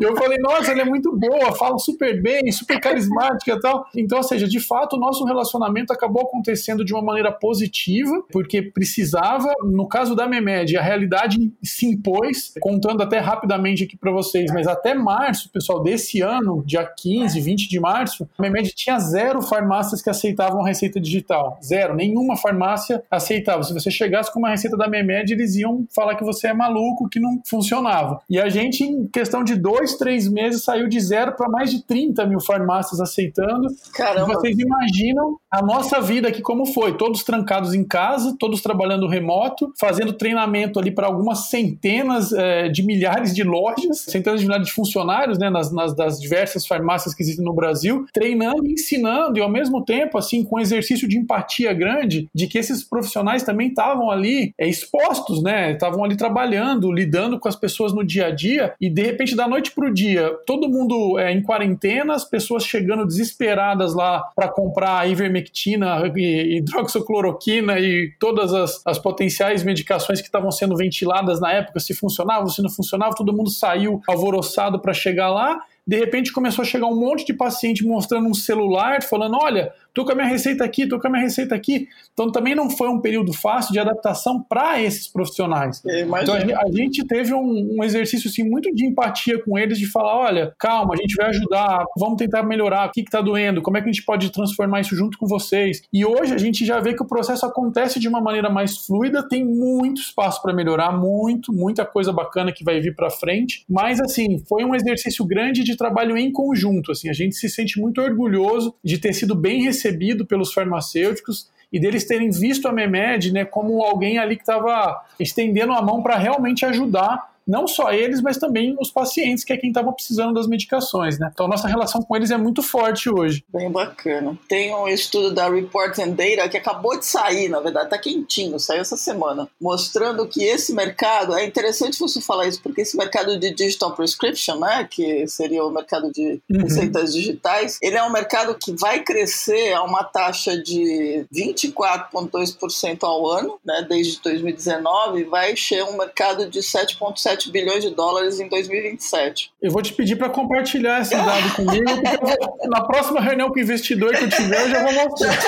[0.00, 3.86] eu falei, nossa, ela é muito boa, fala super bem, super carismática e tal.
[3.94, 8.62] Então, ou seja, de fato, o nosso relacionamento acabou acontecendo de uma maneira positiva, porque
[8.62, 9.52] precisava.
[9.64, 14.66] No caso da Memed, a realidade se impôs, contando até rapidamente aqui para vocês, mas
[14.66, 20.00] até março, pessoal, desse ano, dia 15, 20 de março, a Memed tinha zero farmácias
[20.02, 21.58] que aceitavam receita digital.
[21.62, 21.94] Zero.
[21.94, 23.62] Nenhuma farmácia aceitava.
[23.62, 27.08] Se você chegasse com uma receita da Memed, eles iam falar que você é maluco,
[27.16, 28.20] que não funcionava.
[28.28, 31.82] E a gente, em questão de dois, três meses, saiu de zero para mais de
[31.82, 33.68] 30 mil farmácias aceitando.
[33.94, 34.30] Caramba.
[34.30, 36.96] E vocês imaginam a nossa vida aqui como foi?
[36.98, 42.82] Todos trancados em casa, todos trabalhando remoto, fazendo treinamento ali para algumas centenas é, de
[42.82, 47.22] milhares de lojas, centenas de milhares de funcionários, né, nas, nas das diversas farmácias que
[47.22, 51.72] existem no Brasil, treinando, ensinando e ao mesmo tempo, assim, com um exercício de empatia
[51.72, 57.38] grande, de que esses profissionais também estavam ali é, expostos, né, estavam ali trabalhando, lidando
[57.38, 60.36] com as pessoas no dia a dia e de repente da noite para o dia,
[60.44, 68.12] todo mundo é, em quarentena, as pessoas chegando desesperadas lá para comprar ivermectina, hidroxicloroquina e
[68.18, 72.70] todas as, as potenciais medicações que estavam sendo ventiladas na época, se funcionavam, se não
[72.70, 75.58] funcionavam, todo mundo saiu alvoroçado para chegar lá.
[75.86, 80.04] De repente começou a chegar um monte de paciente mostrando um celular, falando: olha, tô
[80.04, 81.88] com a minha receita aqui, tô com a minha receita aqui.
[82.12, 85.82] Então também não foi um período fácil de adaptação para esses profissionais.
[86.22, 90.18] Então a, gente teve um, um, exercício assim, muito de empatia com eles, de falar:
[90.18, 93.80] olha, calma, a gente vai ajudar, vamos tentar melhorar, o que está doendo, como é
[93.80, 95.80] que a gente pode transformar isso junto com vocês.
[95.90, 99.26] E hoje a gente já vê que o processo acontece de uma maneira mais fluida,
[99.26, 103.64] tem muito espaço para melhorar, muito, muita coisa bacana que vai vir para frente.
[103.66, 106.92] Mas assim, foi um exercício grande de trabalho em conjunto.
[106.92, 111.48] Assim, a gente se sente muito orgulhoso de ter sido bem recebido recebido pelos farmacêuticos
[111.72, 116.02] e deles terem visto a Memed né, como alguém ali que estava estendendo a mão
[116.02, 120.34] para realmente ajudar não só eles, mas também os pacientes, que é quem estava precisando
[120.34, 121.30] das medicações, né?
[121.32, 123.44] Então, nossa relação com eles é muito forte hoje.
[123.52, 124.36] Bem bacana.
[124.48, 128.58] Tem um estudo da Reports and Data que acabou de sair, na verdade, está quentinho,
[128.58, 133.38] saiu essa semana, mostrando que esse mercado, é interessante você falar isso, porque esse mercado
[133.38, 136.62] de digital prescription, né, que seria o mercado de uhum.
[136.62, 143.26] receitas digitais, ele é um mercado que vai crescer a uma taxa de 24,2% ao
[143.28, 148.48] ano, né, desde 2019, vai ser um mercado de 7,7 7 bilhões de dólares em
[148.48, 149.52] 2027.
[149.60, 153.56] Eu vou te pedir para compartilhar esse dado comigo, porque vou, na próxima reunião com
[153.56, 155.36] o investidor que eu tiver, eu já vou mostrar.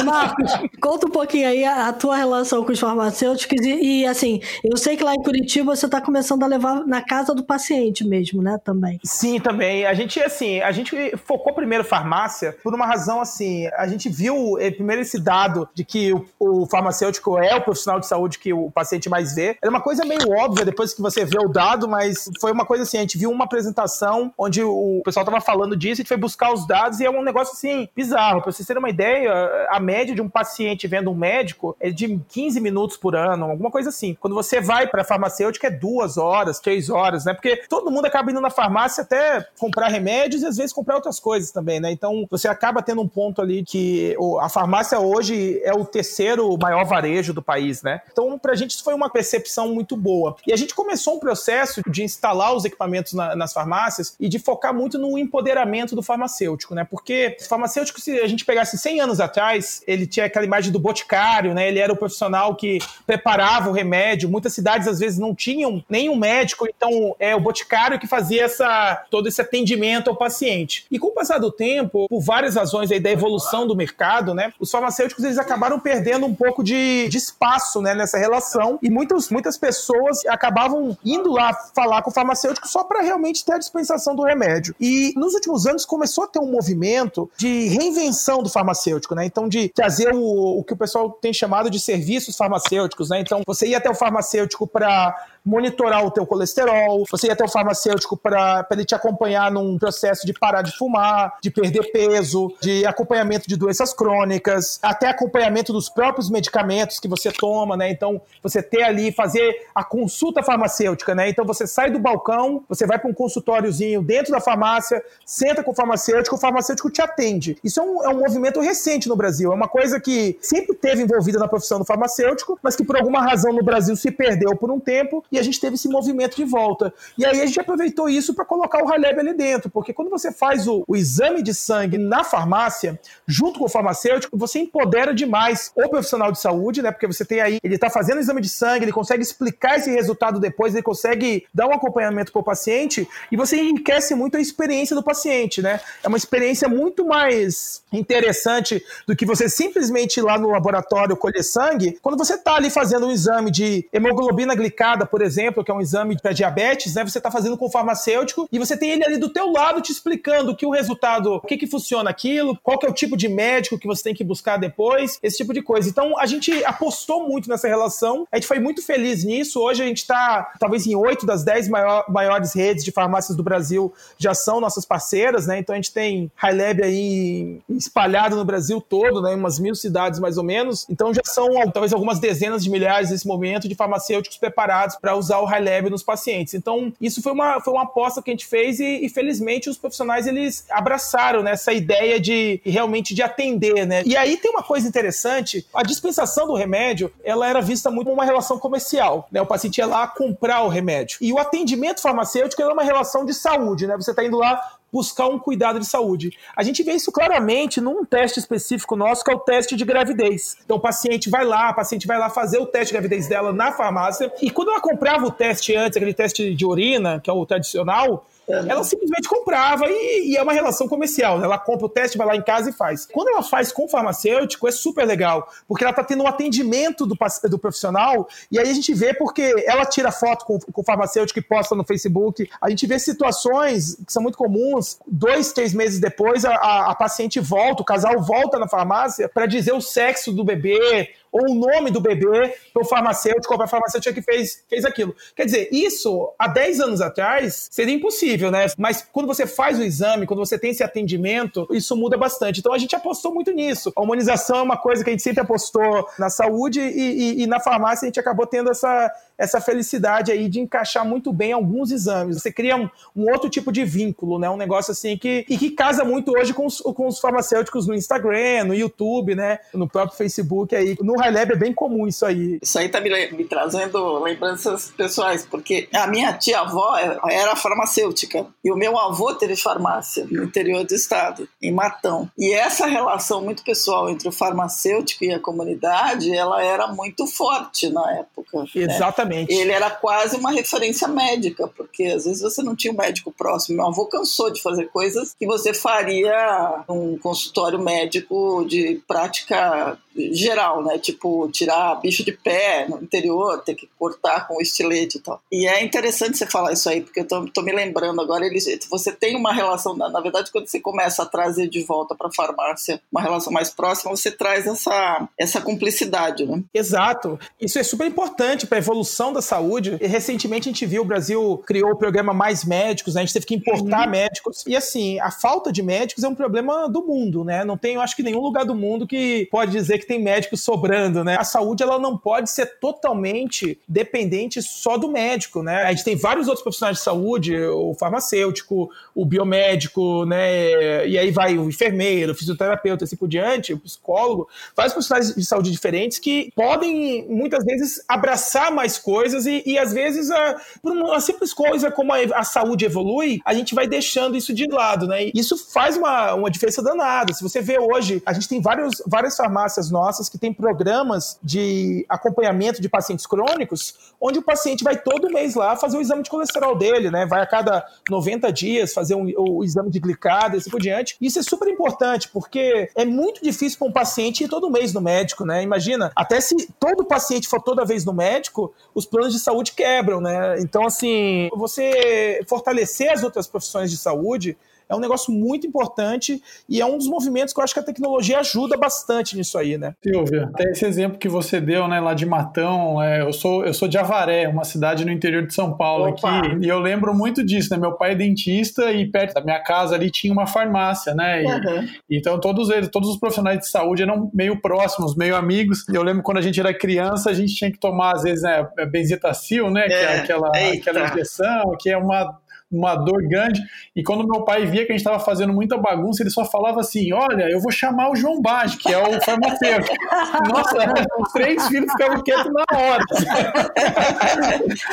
[0.00, 4.06] Ô, Marcos, conta um pouquinho aí a, a, tua relação com os farmacêuticos e, e,
[4.06, 7.42] assim, eu sei que lá em Curitiba você está começando a levar na casa do
[7.42, 9.00] paciente mesmo, né, também.
[9.04, 9.86] Sim, também.
[9.86, 10.94] A gente, assim, a gente
[11.24, 15.84] focou primeiro farmácia por uma razão, assim, a gente viu eh, primeiro esse dado de
[15.84, 19.70] que o, o farmacêutico é o profissional de saúde que o paciente mais vê, era
[19.70, 22.98] uma coisa meio óbvia depois que você vê o dado, mas foi uma coisa assim,
[22.98, 26.52] a gente viu uma apresentação onde o pessoal tava falando disso, a gente foi buscar
[26.52, 28.42] os dados e é um negócio assim, bizarro.
[28.42, 29.32] Pra vocês terem uma ideia,
[29.70, 33.70] a média de um paciente vendo um médico é de 15 minutos por ano, alguma
[33.70, 34.16] coisa assim.
[34.20, 37.34] Quando você vai pra farmacêutica é duas horas, três horas, né?
[37.34, 41.20] Porque todo mundo acaba indo na farmácia até comprar remédios e às vezes comprar outras
[41.20, 41.90] coisas também, né?
[41.90, 46.84] Então você acaba tendo um ponto ali que a farmácia hoje é o terceiro maior
[46.84, 48.00] varejo do país, né?
[48.10, 50.36] Então pra gente isso foi uma percepção percepção muito boa.
[50.46, 54.38] E a gente começou um processo de instalar os equipamentos na, nas farmácias e de
[54.38, 56.84] focar muito no empoderamento do farmacêutico, né?
[56.84, 61.54] Porque farmacêutico, se a gente pegasse 100 anos atrás, ele tinha aquela imagem do boticário,
[61.54, 61.68] né?
[61.68, 64.28] Ele era o profissional que preparava o remédio.
[64.28, 69.04] Muitas cidades às vezes não tinham nenhum médico, então é o boticário que fazia essa
[69.10, 70.86] todo esse atendimento ao paciente.
[70.90, 74.52] E com o passar do tempo, por várias razões aí da evolução do mercado, né?
[74.58, 79.27] Os farmacêuticos eles acabaram perdendo um pouco de, de espaço, né, nessa relação e muitos
[79.30, 84.14] muitas, pessoas acabavam indo lá falar com o farmacêutico só para realmente ter a dispensação
[84.14, 84.74] do remédio.
[84.80, 89.24] E nos últimos anos começou a ter um movimento de reinvenção do farmacêutico, né?
[89.24, 93.20] Então, de trazer o, o que o pessoal tem chamado de serviços farmacêuticos, né?
[93.20, 95.14] Então, você ia até o farmacêutico para
[95.48, 100.26] monitorar o teu colesterol, você ia até o farmacêutico para ele te acompanhar num processo
[100.26, 105.88] de parar de fumar, de perder peso, de acompanhamento de doenças crônicas, até acompanhamento dos
[105.88, 107.90] próprios medicamentos que você toma, né?
[107.90, 111.30] Então, você ter ali, fazer a consulta farmacêutica, né?
[111.30, 115.70] Então, você sai do balcão, você vai para um consultóriozinho dentro da farmácia, senta com
[115.70, 117.56] o farmacêutico, o farmacêutico te atende.
[117.64, 121.02] Isso é um, é um movimento recente no Brasil, é uma coisa que sempre teve
[121.02, 124.70] envolvida na profissão do farmacêutico, mas que por alguma razão no Brasil se perdeu por
[124.70, 126.92] um tempo e a gente teve esse movimento de volta.
[127.16, 130.32] E aí a gente aproveitou isso para colocar o Haleb ali dentro, porque quando você
[130.32, 135.70] faz o, o, exame de sangue na farmácia, junto com o farmacêutico, você empodera demais
[135.76, 136.90] o profissional de saúde, né?
[136.90, 139.90] Porque você tem aí, ele está fazendo o exame de sangue, ele consegue explicar esse
[139.90, 144.40] resultado depois, ele consegue dar um acompanhamento para o paciente e você enriquece muito a
[144.40, 145.80] experiência do paciente, né?
[146.02, 151.42] É uma experiência muito mais interessante do que você simplesmente ir lá no laboratório colher
[151.42, 155.70] sangue, quando você está ali fazendo um exame de hemoglobina glicada, por por exemplo, que
[155.70, 157.04] é um exame para diabetes, né?
[157.04, 159.92] Você está fazendo com o farmacêutico e você tem ele ali do teu lado te
[159.92, 163.28] explicando que o resultado, o que que funciona aquilo, qual que é o tipo de
[163.28, 165.88] médico que você tem que buscar depois, esse tipo de coisa.
[165.88, 169.60] Então, a gente apostou muito nessa relação, a gente foi muito feliz nisso.
[169.60, 173.42] Hoje a gente está, talvez, em oito das dez maior, maiores redes de farmácias do
[173.42, 175.58] Brasil já são nossas parceiras, né?
[175.58, 179.34] Então, a gente tem High Lab aí espalhado no Brasil todo, né?
[179.34, 180.86] Umas mil cidades mais ou menos.
[180.88, 185.38] Então, já são talvez algumas dezenas de milhares nesse momento de farmacêuticos preparados para usar
[185.38, 186.54] o High Lab nos pacientes.
[186.54, 189.78] Então, isso foi uma, foi uma aposta que a gente fez e, e felizmente, os
[189.78, 194.02] profissionais eles abraçaram né, essa ideia de realmente de atender, né?
[194.04, 198.14] E aí tem uma coisa interessante, a dispensação do remédio, ela era vista muito como
[198.14, 199.40] uma relação comercial, né?
[199.42, 201.18] O paciente ia lá comprar o remédio.
[201.20, 203.94] E o atendimento farmacêutico é uma relação de saúde, né?
[203.96, 206.30] Você está indo lá buscar um cuidado de saúde.
[206.56, 210.56] A gente vê isso claramente num teste específico nosso, que é o teste de gravidez.
[210.64, 213.52] Então o paciente vai lá, a paciente vai lá fazer o teste de gravidez dela
[213.52, 217.32] na farmácia, e quando ela comprava o teste antes, aquele teste de urina, que é
[217.32, 221.38] o tradicional, ela simplesmente comprava e, e, é uma relação comercial.
[221.38, 221.44] Né?
[221.44, 223.06] Ela compra o teste, vai lá em casa e faz.
[223.06, 227.06] Quando ela faz com o farmacêutico, é super legal, porque ela está tendo um atendimento
[227.06, 230.84] do, do profissional, e aí a gente vê porque ela tira foto com, com o
[230.84, 232.48] farmacêutico e posta no Facebook.
[232.60, 234.98] A gente vê situações que são muito comuns.
[235.06, 239.46] Dois, três meses depois, a, a, a paciente volta, o casal volta na farmácia para
[239.46, 243.66] dizer o sexo do bebê, ou o nome do bebê para o farmacêutico, ou para
[243.66, 245.14] a farmacêutica que fez, fez aquilo.
[245.34, 248.66] Quer dizer, isso há 10 anos atrás seria impossível, né?
[248.76, 252.60] Mas quando você faz o exame, quando você tem esse atendimento, isso muda bastante.
[252.60, 253.92] Então a gente apostou muito nisso.
[253.96, 257.46] A humanização é uma coisa que a gente sempre apostou na saúde e, e, e
[257.46, 261.92] na farmácia a gente acabou tendo essa, essa felicidade aí de encaixar muito bem alguns
[261.92, 262.36] exames.
[262.36, 264.50] Você cria um, um outro tipo de vínculo, né?
[264.50, 267.94] Um negócio assim que, e que casa muito hoje com os, com os farmacêuticos no
[267.94, 269.60] Instagram, no YouTube, né?
[269.72, 270.96] No próprio Facebook aí.
[271.00, 272.58] No High Lab é bem comum isso aí.
[272.60, 276.96] Isso aí tá me, me trazendo lembranças pessoais, porque a minha tia-avó
[277.30, 282.28] era farmacêutica e o meu avô teve farmácia no interior do estado, em Matão.
[282.36, 287.88] E essa relação muito pessoal entre o farmacêutico e a comunidade, ela era muito forte
[287.90, 288.62] na época.
[288.62, 288.68] Né?
[288.74, 289.27] Exatamente.
[289.27, 289.27] Né?
[289.28, 289.52] Exatamente.
[289.52, 293.76] Ele era quase uma referência médica, porque às vezes você não tinha um médico próximo.
[293.76, 299.98] Meu avô cansou de fazer coisas que você faria num consultório médico de prática
[300.32, 300.98] geral, né?
[300.98, 305.40] Tipo, tirar bicho de pé no interior, ter que cortar com estilete e tal.
[305.50, 308.58] E é interessante você falar isso aí, porque eu tô, tô me lembrando agora, ele,
[308.90, 312.32] você tem uma relação, na, verdade, quando você começa a trazer de volta para a
[312.32, 316.62] farmácia uma relação mais próxima, você traz essa, essa cumplicidade, né?
[316.72, 317.38] Exato.
[317.60, 319.98] Isso é super importante para a evolução da saúde.
[320.00, 323.22] E, recentemente a gente viu o Brasil criou o programa Mais Médicos, né?
[323.22, 324.10] a gente teve que importar uhum.
[324.10, 324.64] médicos.
[324.66, 327.64] E assim, a falta de médicos é um problema do mundo, né?
[327.64, 330.62] Não tem, eu acho que nenhum lugar do mundo que pode dizer que tem médicos
[330.62, 331.36] sobrando, né?
[331.38, 335.82] A saúde ela não pode ser totalmente dependente só do médico, né?
[335.82, 341.06] A gente tem vários outros profissionais de saúde, o farmacêutico, o biomédico, né?
[341.06, 345.44] E aí vai o enfermeiro, o fisioterapeuta, assim por diante, o psicólogo, vários profissionais de
[345.44, 350.92] saúde diferentes que podem muitas vezes abraçar mais coisas e, e às vezes a, por
[350.92, 355.06] uma simples coisa como a, a, saúde evolui, a gente vai deixando isso de lado,
[355.06, 355.24] né?
[355.26, 357.32] E isso faz uma, uma diferença danada.
[357.32, 362.06] Se você vê hoje, a gente tem vários, várias farmácias nossas que tem programas de
[362.08, 366.30] acompanhamento de pacientes crônicos, onde o paciente vai todo mês lá fazer o exame de
[366.30, 367.26] colesterol dele, né?
[367.26, 371.16] Vai a cada 90 dias fazer um, o exame de glicada e assim por diante.
[371.20, 375.00] Isso é super importante, porque é muito difícil para um paciente ir todo mês no
[375.00, 375.62] médico, né?
[375.62, 380.20] Imagina, até se todo paciente for toda vez no médico, os planos de saúde quebram,
[380.20, 380.60] né?
[380.60, 384.56] Então, assim, você fortalecer as outras profissões de saúde
[384.88, 387.82] é um negócio muito importante e é um dos movimentos que eu acho que a
[387.82, 389.94] tecnologia ajuda bastante nisso aí, né?
[390.02, 393.74] Silvia, até esse exemplo que você deu, né, lá de Matão, é, eu, sou, eu
[393.74, 396.38] sou de Avaré, uma cidade no interior de São Paulo Opa.
[396.38, 397.76] aqui, e eu lembro muito disso, né?
[397.78, 401.42] Meu pai é dentista e perto da minha casa ali tinha uma farmácia, né?
[401.42, 401.88] E, uhum.
[402.10, 405.86] Então todos eles, todos os profissionais de saúde eram meio próximos, meio amigos.
[405.88, 408.66] Eu lembro quando a gente era criança, a gente tinha que tomar, às vezes, né,
[408.90, 409.84] benzetacil, né?
[409.84, 412.38] É, que é aquela, aquela injeção, que é uma
[412.70, 413.60] uma dor grande.
[413.96, 416.80] E quando meu pai via que a gente estava fazendo muita bagunça, ele só falava
[416.80, 419.96] assim: Olha, eu vou chamar o João Bage, que é o farmacêutico.
[420.48, 420.76] Nossa,
[421.18, 423.04] os três filhos ficavam quietos na hora.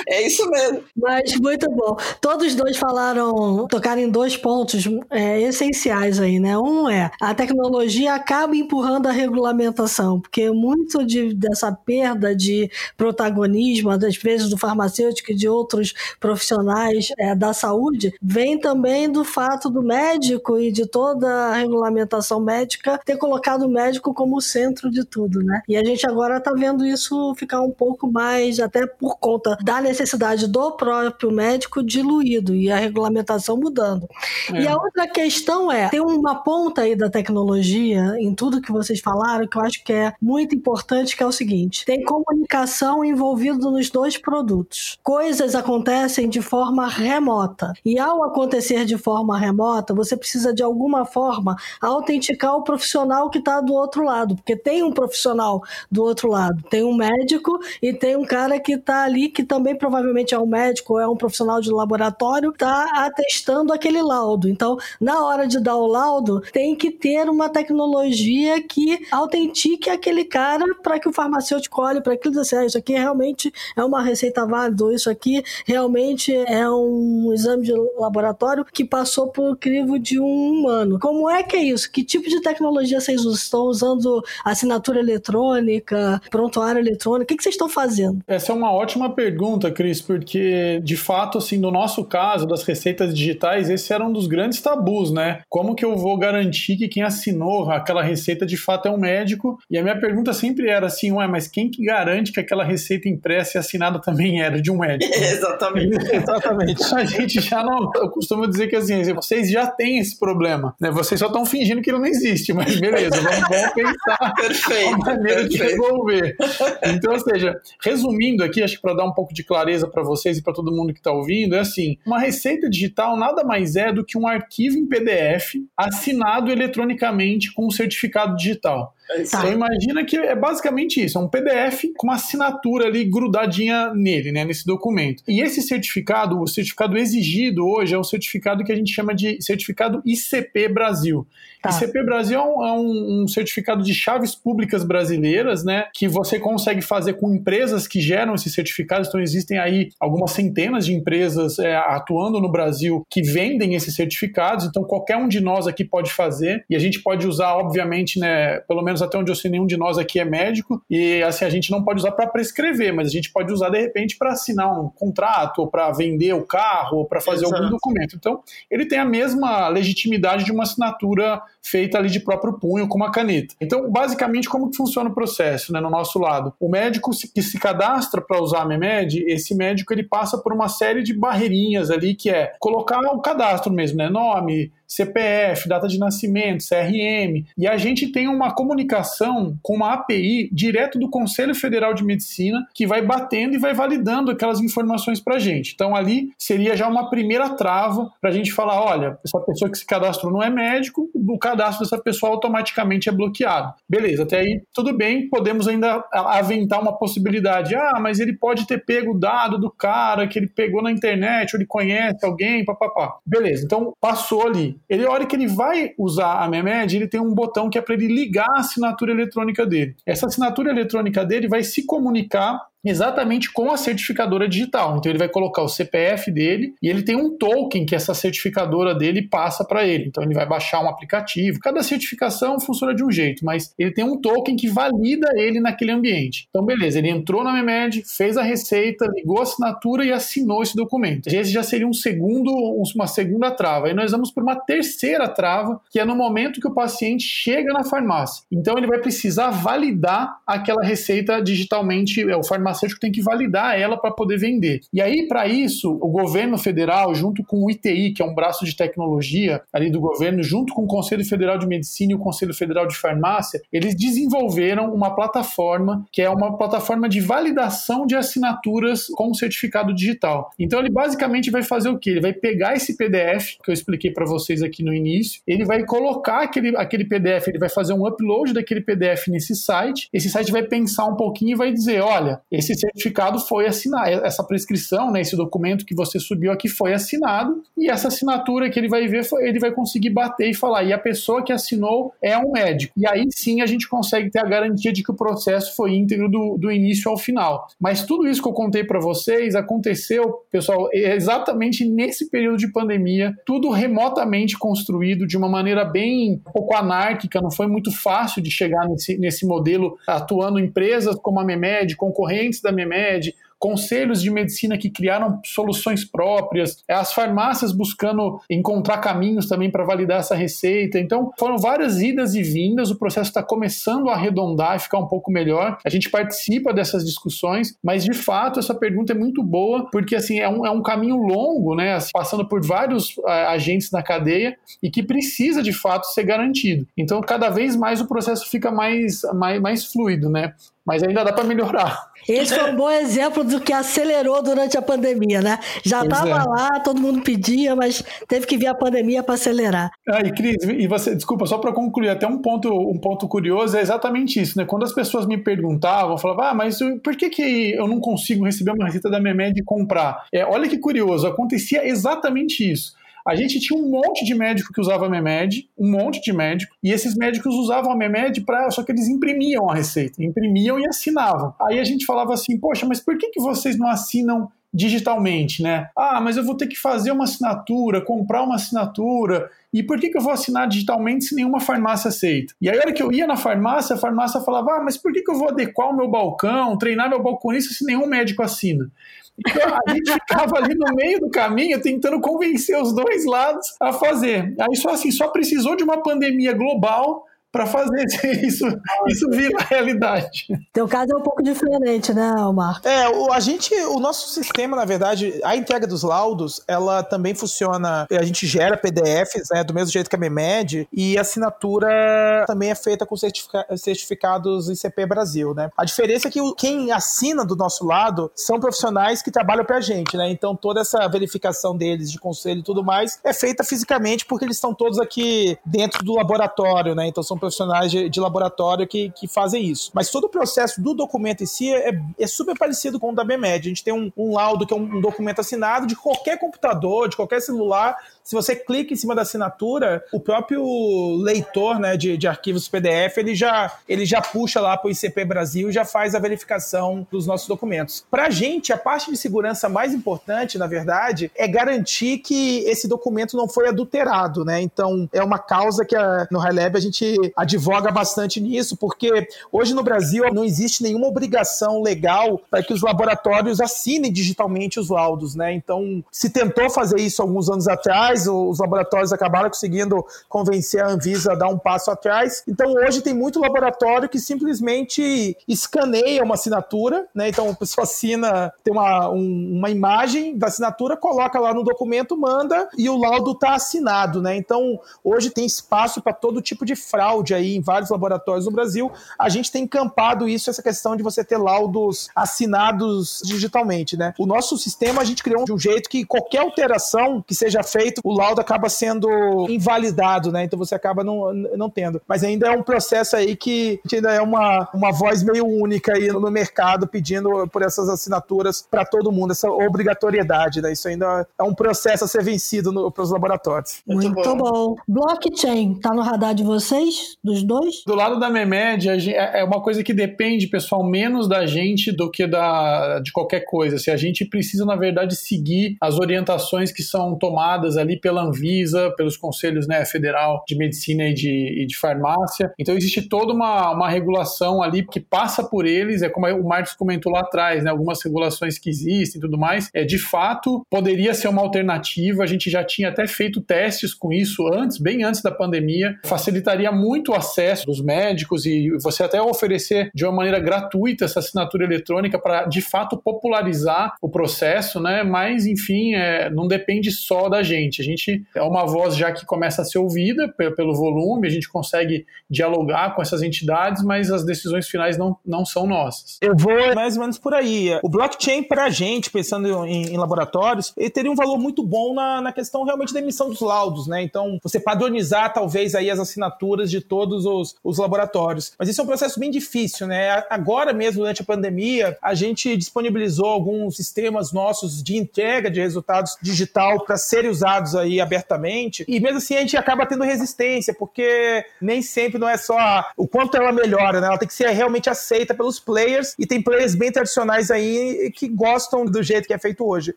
[0.07, 0.83] é isso mesmo.
[0.95, 1.97] Mas muito bom.
[2.21, 6.57] Todos dois falaram, tocaram em dois pontos é, essenciais aí, né?
[6.57, 13.95] Um é a tecnologia acaba empurrando a regulamentação, porque muito de, dessa perda de protagonismo
[13.97, 19.23] das empresas do farmacêutico e de outros profissionais é, da saúde saúde vem também do
[19.23, 24.41] fato do médico e de toda a regulamentação médica ter colocado o médico como o
[24.41, 25.61] centro de tudo, né?
[25.67, 29.81] E a gente agora está vendo isso ficar um pouco mais, até por conta da
[29.81, 34.07] necessidade do próprio médico diluído e a regulamentação mudando.
[34.53, 34.61] É.
[34.61, 38.99] E a outra questão é, tem uma ponta aí da tecnologia em tudo que vocês
[38.99, 43.57] falaram que eu acho que é muito importante, que é o seguinte, tem comunicação envolvida
[43.71, 44.99] nos dois produtos.
[45.01, 47.73] Coisas acontecem de forma remota remota.
[47.83, 53.39] E ao acontecer de forma remota, você precisa de alguma forma autenticar o profissional que
[53.39, 57.93] está do outro lado, porque tem um profissional do outro lado, tem um médico e
[57.93, 61.15] tem um cara que está ali que também provavelmente é um médico ou é um
[61.15, 64.49] profissional de laboratório, está atestando aquele laudo.
[64.49, 70.25] Então, na hora de dar o laudo, tem que ter uma tecnologia que autentique aquele
[70.25, 73.51] cara para que o farmacêutico olhe para aquilo e diga assim, ah, isso aqui realmente
[73.75, 79.57] é uma receita válida, isso aqui realmente é um exame de laboratório que passou por
[79.57, 80.99] crivo de um humano.
[80.99, 81.91] Como é que é isso?
[81.91, 84.23] Que tipo de tecnologia vocês estão usando?
[84.43, 87.23] Assinatura eletrônica, prontuário eletrônico?
[87.23, 88.19] O que, que vocês estão fazendo?
[88.27, 93.13] Essa é uma ótima pergunta, Cris, porque de fato, assim, no nosso caso, das receitas
[93.13, 95.41] digitais, esse era um dos grandes tabus, né?
[95.49, 99.57] Como que eu vou garantir que quem assinou aquela receita de fato é um médico?
[99.69, 103.07] E a minha pergunta sempre era assim, ué, mas quem que garante que aquela receita
[103.07, 105.13] impressa e assinada também era de um médico?
[105.15, 106.15] Exatamente.
[106.15, 106.83] Exatamente.
[106.95, 107.91] A gente já não.
[107.95, 110.91] Eu costumo dizer que assim, vocês já têm esse problema, né?
[110.91, 115.05] Vocês só estão fingindo que ele não existe, mas beleza, vamos, vamos pensar perfeito, uma
[115.05, 115.49] maneira perfeito.
[115.49, 116.37] de resolver.
[116.83, 120.37] Então, ou seja, resumindo aqui, acho que para dar um pouco de clareza para vocês
[120.37, 123.91] e para todo mundo que está ouvindo, é assim: uma receita digital nada mais é
[123.91, 128.93] do que um arquivo em PDF assinado eletronicamente com um certificado digital.
[129.11, 133.93] É então imagina que é basicamente isso, é um PDF com uma assinatura ali grudadinha
[133.93, 135.23] nele, né, nesse documento.
[135.27, 139.41] E esse certificado, o certificado exigido hoje é o certificado que a gente chama de
[139.41, 141.27] certificado ICP Brasil.
[141.61, 141.69] Tá.
[141.69, 146.81] ICP Brasil é um, é um, certificado de chaves públicas brasileiras, né, que você consegue
[146.81, 149.07] fazer com empresas que geram esses certificados.
[149.07, 154.65] Então existem aí algumas centenas de empresas é, atuando no Brasil que vendem esses certificados.
[154.65, 158.59] Então qualquer um de nós aqui pode fazer e a gente pode usar, obviamente, né,
[158.67, 161.49] pelo menos até onde eu sei, nenhum de nós aqui é médico e assim a
[161.49, 164.71] gente não pode usar para prescrever, mas a gente pode usar de repente para assinar
[164.79, 167.61] um contrato ou para vender o carro ou para fazer Exato.
[167.61, 168.15] algum documento.
[168.15, 172.95] Então ele tem a mesma legitimidade de uma assinatura feita ali de próprio punho com
[172.95, 173.55] uma caneta.
[173.59, 176.53] Então, basicamente, como que funciona o processo, né, no nosso lado?
[176.59, 180.69] O médico que se cadastra para usar a MEMED, esse médico ele passa por uma
[180.69, 185.99] série de barreirinhas ali que é colocar o cadastro mesmo, né, nome, CPF, data de
[185.99, 191.93] nascimento, CRM, e a gente tem uma comunicação com uma API direto do Conselho Federal
[191.93, 195.73] de Medicina que vai batendo e vai validando aquelas informações para a gente.
[195.73, 199.77] Então ali seria já uma primeira trava para a gente falar, olha, essa pessoa que
[199.77, 203.73] se cadastrou não é médico, o cadastro dessa pessoa automaticamente é bloqueado.
[203.89, 207.75] Beleza, até aí tudo bem, podemos ainda aventar uma possibilidade.
[207.75, 211.53] Ah, mas ele pode ter pego o dado do cara que ele pegou na internet,
[211.53, 213.17] ou ele conhece alguém, papapá.
[213.25, 214.77] Beleza, então passou ali.
[214.89, 217.81] Ele, a hora que ele vai usar a MEMED, ele tem um botão que é
[217.81, 219.95] para ele ligar a assinatura eletrônica dele.
[220.05, 224.97] Essa assinatura eletrônica dele vai se comunicar exatamente com a certificadora digital.
[224.97, 228.93] Então ele vai colocar o CPF dele e ele tem um token que essa certificadora
[228.93, 230.05] dele passa para ele.
[230.07, 231.59] Então ele vai baixar um aplicativo.
[231.59, 235.91] Cada certificação funciona de um jeito, mas ele tem um token que valida ele naquele
[235.91, 236.47] ambiente.
[236.49, 240.75] Então beleza, ele entrou na Memed, fez a receita, ligou a assinatura e assinou esse
[240.75, 241.27] documento.
[241.27, 242.51] Esse já seria um segundo,
[242.95, 243.87] uma segunda trava.
[243.87, 247.73] Aí nós vamos por uma terceira trava, que é no momento que o paciente chega
[247.73, 248.43] na farmácia.
[248.51, 253.79] Então ele vai precisar validar aquela receita digitalmente, é o farmacêutico farmacêutico tem que validar
[253.79, 254.81] ela para poder vender.
[254.93, 258.65] E aí, para isso, o governo federal, junto com o ITI, que é um braço
[258.65, 262.53] de tecnologia ali do governo, junto com o Conselho Federal de Medicina e o Conselho
[262.53, 269.07] Federal de Farmácia, eles desenvolveram uma plataforma que é uma plataforma de validação de assinaturas
[269.07, 270.51] com certificado digital.
[270.59, 272.11] Então, ele basicamente vai fazer o quê?
[272.11, 275.83] Ele vai pegar esse PDF que eu expliquei para vocês aqui no início, ele vai
[275.85, 280.09] colocar aquele, aquele PDF, ele vai fazer um upload daquele PDF nesse site.
[280.13, 284.25] Esse site vai pensar um pouquinho e vai dizer: olha, esse esse certificado foi assinado,
[284.25, 288.79] essa prescrição, né, esse documento que você subiu aqui foi assinado, e essa assinatura que
[288.79, 292.37] ele vai ver, ele vai conseguir bater e falar, e a pessoa que assinou é
[292.37, 292.93] um médico.
[292.97, 296.29] E aí sim a gente consegue ter a garantia de que o processo foi íntegro
[296.29, 297.67] do, do início ao final.
[297.79, 303.33] Mas tudo isso que eu contei para vocês aconteceu, pessoal, exatamente nesse período de pandemia,
[303.45, 308.51] tudo remotamente construído de uma maneira bem um pouco anárquica, não foi muito fácil de
[308.51, 314.77] chegar nesse, nesse modelo atuando empresas como a Memed, concorrentes da MEMED, conselhos de medicina
[314.77, 320.99] que criaram soluções próprias, as farmácias buscando encontrar caminhos também para validar essa receita.
[320.99, 325.07] Então, foram várias idas e vindas, o processo está começando a arredondar e ficar um
[325.07, 325.77] pouco melhor.
[325.83, 330.39] A gente participa dessas discussões, mas de fato essa pergunta é muito boa, porque assim
[330.39, 331.95] é um, é um caminho longo, né?
[331.95, 336.85] Assim, passando por vários uh, agentes na cadeia e que precisa de fato ser garantido.
[336.97, 340.53] Então, cada vez mais o processo fica mais, mais, mais fluido, né?
[340.85, 342.11] Mas ainda dá para melhorar.
[342.27, 345.59] Esse foi um bom exemplo do que acelerou durante a pandemia, né?
[345.83, 346.43] Já estava é.
[346.43, 349.91] lá, todo mundo pedia, mas teve que vir a pandemia para acelerar.
[350.07, 353.77] Ah, e Cris, e você, desculpa, só para concluir, até um ponto, um ponto curioso
[353.77, 354.65] é exatamente isso, né?
[354.65, 358.71] Quando as pessoas me perguntavam, falavam, ah, mas por que, que eu não consigo receber
[358.71, 360.25] uma receita da Memed e comprar?
[360.31, 362.93] É, olha que curioso, acontecia exatamente isso.
[363.27, 366.91] A gente tinha um monte de médico que usava Memed, um monte de médico, e
[366.91, 371.53] esses médicos usavam a Memed para só que eles imprimiam a receita, imprimiam e assinavam.
[371.61, 375.87] Aí a gente falava assim, poxa, mas por que, que vocês não assinam digitalmente, né?
[375.97, 379.49] Ah, mas eu vou ter que fazer uma assinatura, comprar uma assinatura.
[379.73, 382.53] E por que, que eu vou assinar digitalmente se nenhuma farmácia aceita?
[382.61, 385.13] E aí, a hora que eu ia na farmácia, a farmácia falava: Ah, mas por
[385.13, 388.91] que, que eu vou adequar o meu balcão, treinar meu balconista se nenhum médico assina?
[389.37, 393.91] Então, a gente ficava ali no meio do caminho tentando convencer os dois lados a
[393.91, 394.55] fazer.
[394.59, 397.24] Aí só assim, só precisou de uma pandemia global
[397.55, 398.05] para fazer
[398.43, 398.65] isso,
[399.07, 400.45] isso virar realidade.
[400.73, 402.81] Teu caso é um pouco diferente, né, Omar?
[402.83, 407.33] É, o, a gente, o nosso sistema, na verdade, a entrega dos laudos, ela também
[407.33, 412.43] funciona, a gente gera PDFs, né, do mesmo jeito que a MEMED, e a assinatura
[412.45, 415.69] também é feita com certifica, certificados ICP Brasil, né?
[415.77, 419.79] A diferença é que o, quem assina do nosso lado são profissionais que trabalham pra
[419.79, 420.29] gente, né?
[420.29, 424.57] Então toda essa verificação deles de conselho e tudo mais é feita fisicamente porque eles
[424.57, 427.07] estão todos aqui dentro do laboratório, né?
[427.07, 429.91] Então são profissionais de, de laboratório que, que fazem isso.
[429.93, 433.23] Mas todo o processo do documento em si é, é super parecido com o da
[433.23, 433.67] BMED.
[433.67, 437.09] A gente tem um, um laudo que é um, um documento assinado de qualquer computador,
[437.09, 442.17] de qualquer celular, se você clica em cima da assinatura, o próprio leitor né, de,
[442.17, 445.85] de arquivos PDF ele já, ele já puxa lá para o ICP Brasil e já
[445.85, 448.03] faz a verificação dos nossos documentos.
[448.09, 452.87] Para a gente, a parte de segurança mais importante, na verdade, é garantir que esse
[452.87, 454.43] documento não foi adulterado.
[454.43, 454.59] Né?
[454.59, 459.75] Então, é uma causa que a, no HiLab a gente advoga bastante nisso, porque hoje
[459.75, 465.35] no Brasil não existe nenhuma obrigação legal para que os laboratórios assinem digitalmente os laudos.
[465.35, 465.53] Né?
[465.53, 471.33] Então, se tentou fazer isso alguns anos atrás, os laboratórios acabaram conseguindo convencer a Anvisa
[471.33, 472.43] a dar um passo atrás.
[472.47, 477.29] Então hoje tem muito laboratório que simplesmente escaneia uma assinatura, né?
[477.29, 482.17] Então a pessoa assina, tem uma, um, uma imagem da assinatura, coloca lá no documento,
[482.17, 484.35] manda e o laudo está assinado, né?
[484.35, 488.91] Então hoje tem espaço para todo tipo de fraude aí em vários laboratórios no Brasil.
[489.19, 494.13] A gente tem encampado isso, essa questão de você ter laudos assinados digitalmente, né?
[494.17, 498.01] O nosso sistema a gente criou de um jeito que qualquer alteração que seja feita
[498.05, 499.09] o laudo acaba sendo
[499.49, 500.43] invalidado, né?
[500.43, 501.99] Então você acaba não, não tendo.
[502.07, 506.09] Mas ainda é um processo aí que ainda é uma, uma voz meio única aí
[506.09, 510.71] no mercado pedindo por essas assinaturas para todo mundo, essa obrigatoriedade, né?
[510.71, 513.81] Isso ainda é um processo a ser vencido para os laboratórios.
[513.87, 514.37] Muito, Muito bom.
[514.37, 514.75] bom.
[514.87, 517.83] Blockchain, tá no radar de vocês, dos dois?
[517.87, 522.11] Do lado da Memed, é, é uma coisa que depende, pessoal, menos da gente do
[522.11, 523.79] que da, de qualquer coisa.
[523.79, 528.91] Se a gente precisa, na verdade, seguir as orientações que são tomadas ali pela Anvisa,
[528.95, 532.51] pelos conselhos né, federal de medicina e de, e de farmácia.
[532.59, 536.73] Então existe toda uma, uma regulação ali que passa por eles, é como o Marcos
[536.73, 539.69] comentou lá atrás, né, algumas regulações que existem e tudo mais.
[539.73, 544.11] É, de fato, poderia ser uma alternativa, a gente já tinha até feito testes com
[544.11, 549.21] isso antes, bem antes da pandemia, facilitaria muito o acesso dos médicos e você até
[549.21, 555.03] oferecer de uma maneira gratuita essa assinatura eletrônica para de fato popularizar o processo, né?
[555.03, 559.61] Mas enfim, é, não depende só da gente gente é uma voz já que começa
[559.61, 564.67] a ser ouvida pelo volume, a gente consegue dialogar com essas entidades, mas as decisões
[564.67, 566.17] finais não, não são nossas.
[566.21, 567.79] Eu vou mais ou menos por aí.
[567.83, 571.93] O blockchain, para a gente, pensando em, em, laboratórios, ele teria um valor muito bom
[571.93, 574.01] na, na questão realmente da emissão dos laudos, né?
[574.01, 578.53] Então, você padronizar talvez aí as assinaturas de todos os, os laboratórios.
[578.57, 580.23] Mas isso é um processo bem difícil, né?
[580.29, 586.17] Agora mesmo, durante a pandemia, a gente disponibilizou alguns sistemas nossos de entrega de resultados
[586.21, 591.45] digital para serem usados aí abertamente, e mesmo assim a gente acaba tendo resistência, porque
[591.61, 594.07] nem sempre não é só o quanto ela melhora, né?
[594.07, 598.27] Ela tem que ser realmente aceita pelos players, e tem players bem tradicionais aí que
[598.27, 599.93] gostam do jeito que é feito hoje.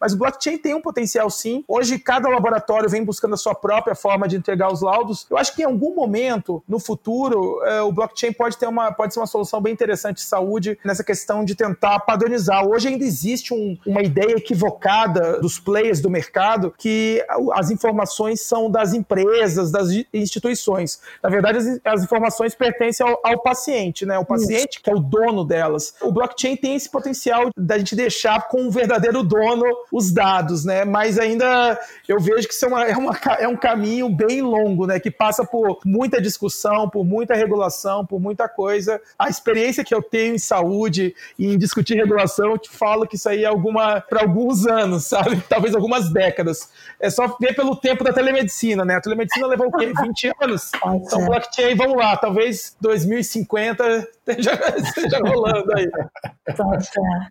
[0.00, 1.64] Mas o blockchain tem um potencial sim.
[1.66, 5.26] Hoje cada laboratório vem buscando a sua própria forma de entregar os laudos.
[5.30, 9.12] Eu acho que em algum momento, no futuro, é, o blockchain pode ter uma pode
[9.12, 12.66] ser uma solução bem interessante de saúde nessa questão de tentar padronizar.
[12.66, 18.42] Hoje ainda existe um, uma ideia equivocada dos players do mercado que as as informações
[18.42, 21.00] são das empresas, das instituições.
[21.22, 24.18] Na verdade, as, as informações pertencem ao, ao, paciente, né?
[24.18, 24.82] O paciente Isso.
[24.82, 25.94] que é o dono delas.
[26.02, 30.84] O blockchain tem esse potencial da gente deixar com o verdadeiro dono os dados, né?
[30.84, 34.86] Mas ainda eu vejo que isso é, uma, é, uma, é um caminho bem longo,
[34.86, 35.00] né?
[35.00, 39.00] Que passa por muita discussão por muita regulação, por muita coisa.
[39.18, 43.16] A experiência que eu tenho em saúde e em discutir regulação, eu te falo que
[43.16, 45.42] isso aí é alguma para alguns anos, sabe?
[45.48, 46.70] Talvez algumas décadas.
[47.00, 48.96] É só ver pelo tempo da telemedicina, né?
[48.96, 49.92] A telemedicina levou o quê?
[50.00, 50.70] 20 anos.
[50.74, 55.90] Então, blockchain, vamos lá, talvez 2050 esteja, esteja rolando aí.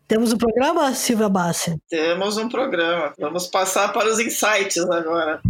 [0.07, 1.77] Temos um programa, Silvia Bassi?
[1.89, 3.13] Temos um programa.
[3.19, 5.41] Vamos passar para os insights agora.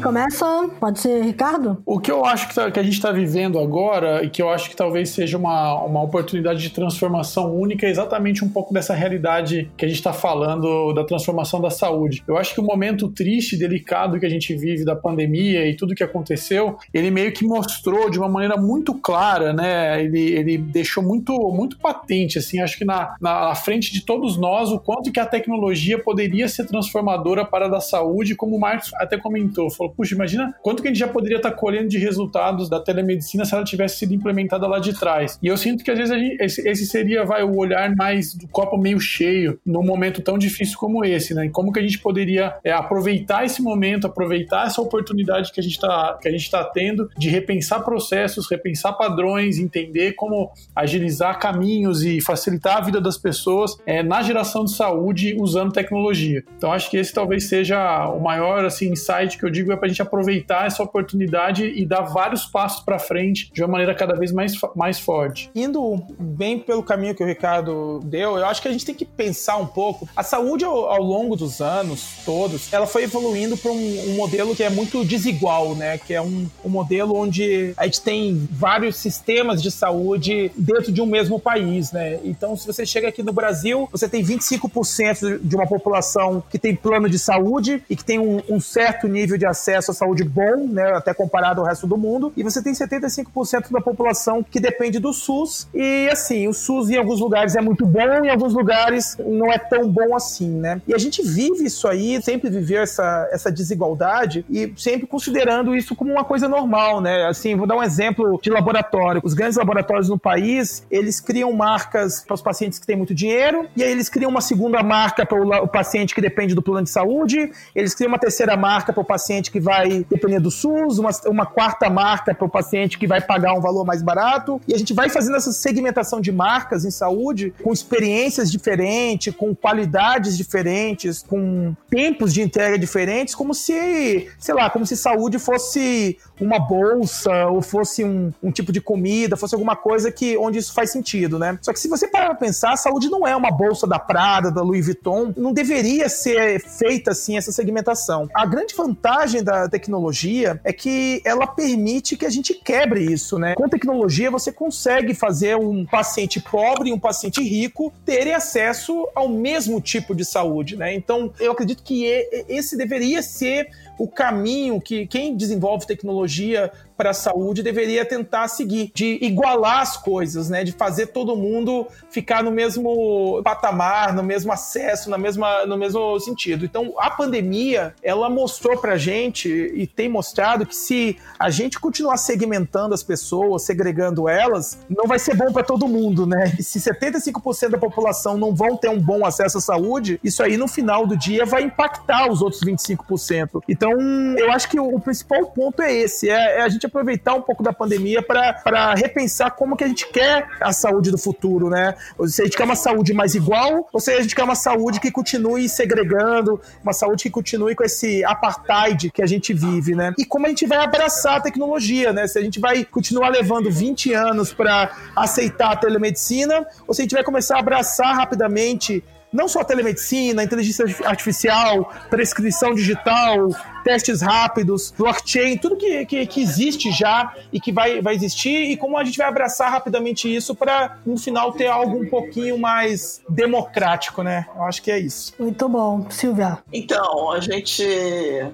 [0.00, 0.68] Começa?
[0.78, 1.82] Pode ser Ricardo?
[1.84, 4.50] O que eu acho que, tá, que a gente está vivendo agora e que eu
[4.50, 8.94] acho que talvez seja uma, uma oportunidade de transformação única é exatamente um pouco dessa
[8.94, 12.22] realidade que a gente está falando da transformação da saúde.
[12.26, 15.94] Eu acho que o momento triste, delicado que a gente vive da pandemia e tudo
[15.94, 20.02] que aconteceu, ele meio que mostrou de uma maneira muito clara, né?
[20.02, 24.70] Ele, ele deixou muito, muito patente, assim, acho que na, na frente de todos nós,
[24.70, 28.92] o quanto que a tecnologia poderia ser transformadora para a da saúde, como o Marcos
[28.94, 32.68] até comentou, falou, puxa, imagina quanto que a gente já poderia estar colhendo de resultados
[32.68, 35.38] da telemedicina se ela tivesse sido implementada lá de trás.
[35.42, 38.46] E eu sinto que às vezes gente, esse, esse, seria vai, o olhar mais do
[38.48, 41.46] copo meio cheio num momento tão difícil como esse, né?
[41.46, 45.62] E como que a gente poderia é, aproveitar esse momento, aproveitar essa oportunidade que a
[45.62, 51.38] gente está que a gente está tendo de repensar processos, repensar padrões, entender como agilizar
[51.38, 56.44] caminhos e facilitar a vida das pessoas é, na geração de saúde usando tecnologia.
[56.56, 59.86] Então acho que esse talvez seja o maior assim insight que eu digo é para
[59.86, 64.14] a gente aproveitar essa oportunidade e dar vários passos para frente de uma maneira cada
[64.14, 65.50] vez mais, mais forte.
[65.54, 69.04] Indo bem pelo caminho que o Ricardo deu, eu acho que a gente tem que
[69.04, 70.08] pensar um pouco.
[70.16, 74.54] A saúde, ao, ao longo dos anos todos, ela foi evoluindo para um, um, modelo
[74.54, 75.98] que é muito desigual, né?
[75.98, 81.00] Que é um, um modelo onde a gente tem vários sistemas de saúde dentro de
[81.00, 82.18] um mesmo país, né?
[82.24, 86.74] Então, se você chega aqui no Brasil, você tem 25% de uma população que tem
[86.74, 90.22] plano de saúde e que tem um, um certo nível de acesso acesso à saúde
[90.22, 94.60] bom, né, até comparado ao resto do mundo, e você tem 75% da população que
[94.60, 98.54] depende do SUS, e assim, o SUS em alguns lugares é muito bom, em alguns
[98.54, 100.80] lugares não é tão bom assim, né?
[100.86, 105.96] E a gente vive isso aí, sempre viveu essa, essa desigualdade e sempre considerando isso
[105.96, 107.26] como uma coisa normal, né?
[107.26, 109.20] Assim, vou dar um exemplo de laboratório.
[109.24, 113.66] Os grandes laboratórios no país, eles criam marcas para os pacientes que têm muito dinheiro,
[113.76, 116.90] e aí eles criam uma segunda marca para o paciente que depende do plano de
[116.90, 121.10] saúde, eles criam uma terceira marca para o paciente que vai depender do SUS, uma,
[121.26, 124.60] uma quarta marca para o paciente que vai pagar um valor mais barato.
[124.66, 129.54] E a gente vai fazendo essa segmentação de marcas em saúde com experiências diferentes, com
[129.54, 136.18] qualidades diferentes, com tempos de entrega diferentes, como se, sei lá, como se saúde fosse
[136.40, 140.72] uma bolsa ou fosse um, um tipo de comida, fosse alguma coisa que onde isso
[140.72, 141.58] faz sentido, né?
[141.62, 144.50] Só que se você parar para pensar, a saúde não é uma bolsa da Prada,
[144.50, 148.28] da Louis Vuitton, não deveria ser feita assim essa segmentação.
[148.34, 153.54] A grande vantagem da tecnologia é que ela permite que a gente quebre isso, né?
[153.54, 159.28] Com tecnologia você consegue fazer um paciente pobre e um paciente rico terem acesso ao
[159.28, 160.92] mesmo tipo de saúde, né?
[160.92, 162.04] Então, eu acredito que
[162.48, 168.90] esse deveria ser o caminho que quem desenvolve tecnologia para a saúde deveria tentar seguir,
[168.94, 170.64] de igualar as coisas, né?
[170.64, 176.18] De fazer todo mundo ficar no mesmo patamar, no mesmo acesso, na mesma, no mesmo
[176.20, 176.64] sentido.
[176.64, 181.78] Então, a pandemia, ela mostrou para a gente e tem mostrado que se a gente
[181.78, 186.54] continuar segmentando as pessoas, segregando elas, não vai ser bom para todo mundo, né?
[186.58, 190.56] E se 75% da população não vão ter um bom acesso à saúde, isso aí
[190.56, 193.62] no final do dia vai impactar os outros 25%.
[193.68, 193.92] Então,
[194.38, 197.62] eu acho que o principal ponto é esse, é, é a gente aproveitar um pouco
[197.62, 201.94] da pandemia para repensar como que a gente quer a saúde do futuro, né?
[202.26, 205.00] Se a gente quer uma saúde mais igual, ou se a gente quer uma saúde
[205.00, 210.14] que continue segregando, uma saúde que continue com esse apartheid que a gente vive, né?
[210.18, 212.26] E como a gente vai abraçar a tecnologia, né?
[212.26, 217.04] Se a gente vai continuar levando 20 anos para aceitar a telemedicina, ou se a
[217.04, 223.48] gente vai começar a abraçar rapidamente não só a telemedicina, inteligência artificial, prescrição digital,
[223.86, 228.76] testes rápidos, blockchain, tudo que, que, que, existe já e que vai, vai existir e
[228.76, 233.22] como a gente vai abraçar rapidamente isso para no final ter algo um pouquinho mais
[233.28, 234.44] democrático, né?
[234.56, 235.32] Eu acho que é isso.
[235.38, 236.58] Muito bom, Silvia.
[236.72, 237.86] Então, a gente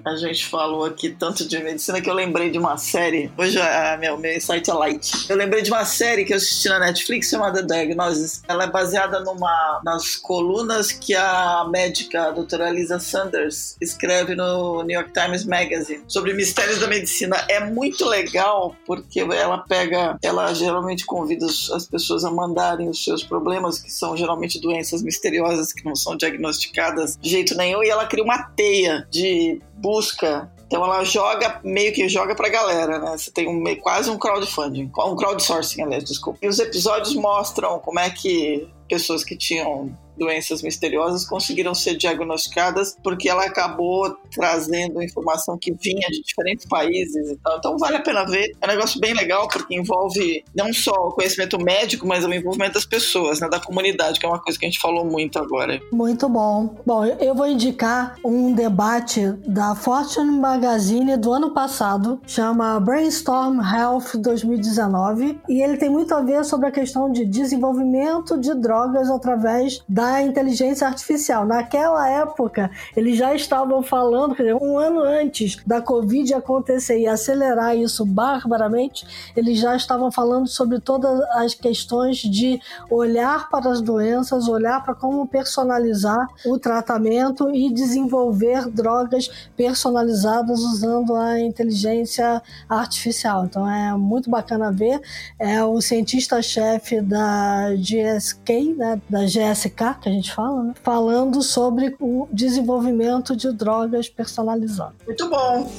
[0.05, 3.31] a gente falou aqui tanto de medicina que eu lembrei de uma série.
[3.35, 5.27] Hoje é meu meu insight é light.
[5.27, 8.43] Eu lembrei de uma série que eu assisti na Netflix chamada Diagnosis.
[8.47, 14.83] Ela é baseada numa nas colunas que a médica a doutora Lisa Sanders escreve no
[14.83, 17.35] New York Times Times Magazine sobre mistérios da medicina.
[17.49, 23.23] É muito legal porque ela pega, ela geralmente convida as pessoas a mandarem os seus
[23.23, 28.05] problemas, que são geralmente doenças misteriosas que não são diagnosticadas de jeito nenhum, e ela
[28.05, 33.15] cria uma teia de busca então ela joga, meio que joga pra galera, né?
[33.15, 36.39] Você tem um, quase um crowdfunding, um crowdsourcing, aliás, desculpa.
[36.41, 42.95] E os episódios mostram como é que pessoas que tinham doenças misteriosas conseguiram ser diagnosticadas
[43.03, 47.57] porque ela acabou trazendo informação que vinha de diferentes países e tal.
[47.57, 48.51] Então vale a pena ver.
[48.61, 52.73] É um negócio bem legal porque envolve não só o conhecimento médico, mas o envolvimento
[52.73, 55.79] das pessoas, né, da comunidade, que é uma coisa que a gente falou muito agora.
[55.91, 56.75] Muito bom.
[56.85, 64.17] Bom, eu vou indicar um debate da Fortune Magazine do ano passado, chama Brainstorm Health
[64.17, 69.83] 2019, e ele tem muito a ver sobre a questão de desenvolvimento de drogas através
[69.87, 71.45] da da inteligência artificial.
[71.45, 77.07] Naquela época, eles já estavam falando, quer dizer, um ano antes da Covid acontecer e
[77.07, 83.79] acelerar isso barbaramente, eles já estavam falando sobre todas as questões de olhar para as
[83.79, 93.45] doenças, olhar para como personalizar o tratamento e desenvolver drogas personalizadas usando a inteligência artificial.
[93.45, 94.99] Então é muito bacana ver.
[95.39, 100.73] É o cientista-chefe da GSK, né, da GSK, que a gente fala, né?
[100.83, 104.95] falando sobre o desenvolvimento de drogas personalizadas.
[105.05, 105.69] Muito bom.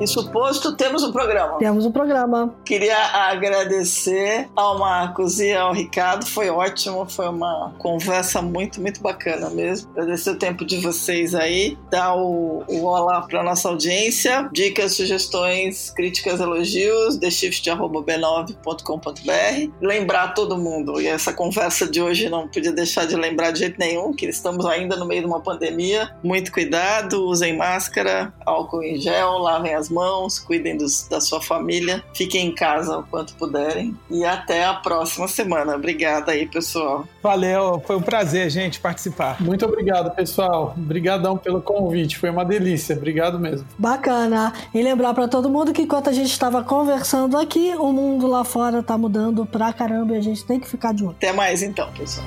[0.00, 1.58] Isso posto, temos um programa.
[1.58, 2.54] Temos um programa.
[2.64, 2.96] Queria
[3.28, 6.26] agradecer ao Marcos e ao Ricardo.
[6.26, 9.90] Foi ótimo, foi uma conversa muito, muito bacana mesmo.
[9.92, 11.78] Agradecer o tempo de vocês aí.
[11.90, 14.48] Dar o, o olá para nossa audiência.
[14.52, 17.16] Dicas, sugestões, críticas, elogios.
[17.16, 19.70] theshift.b9.com.br.
[19.80, 23.78] Lembrar todo mundo, e essa conversa de hoje não podia deixar de lembrar de jeito
[23.78, 26.14] nenhum, que estamos ainda no meio de uma pandemia.
[26.22, 31.40] Muito cuidado, usem máscara, álcool em gel, lavem as as mãos, cuidem dos, da sua
[31.40, 35.76] família, fiquem em casa o quanto puderem e até a próxima semana.
[35.76, 37.06] Obrigada aí, pessoal.
[37.22, 39.40] Valeu, foi um prazer, gente, participar.
[39.40, 40.74] Muito obrigado, pessoal.
[40.76, 42.96] Obrigadão pelo convite, foi uma delícia.
[42.96, 43.66] Obrigado mesmo.
[43.78, 44.52] Bacana.
[44.74, 48.44] E lembrar para todo mundo que enquanto a gente estava conversando aqui, o mundo lá
[48.44, 51.16] fora tá mudando pra caramba e a gente tem que ficar de olho.
[51.16, 52.26] Até mais então, pessoal.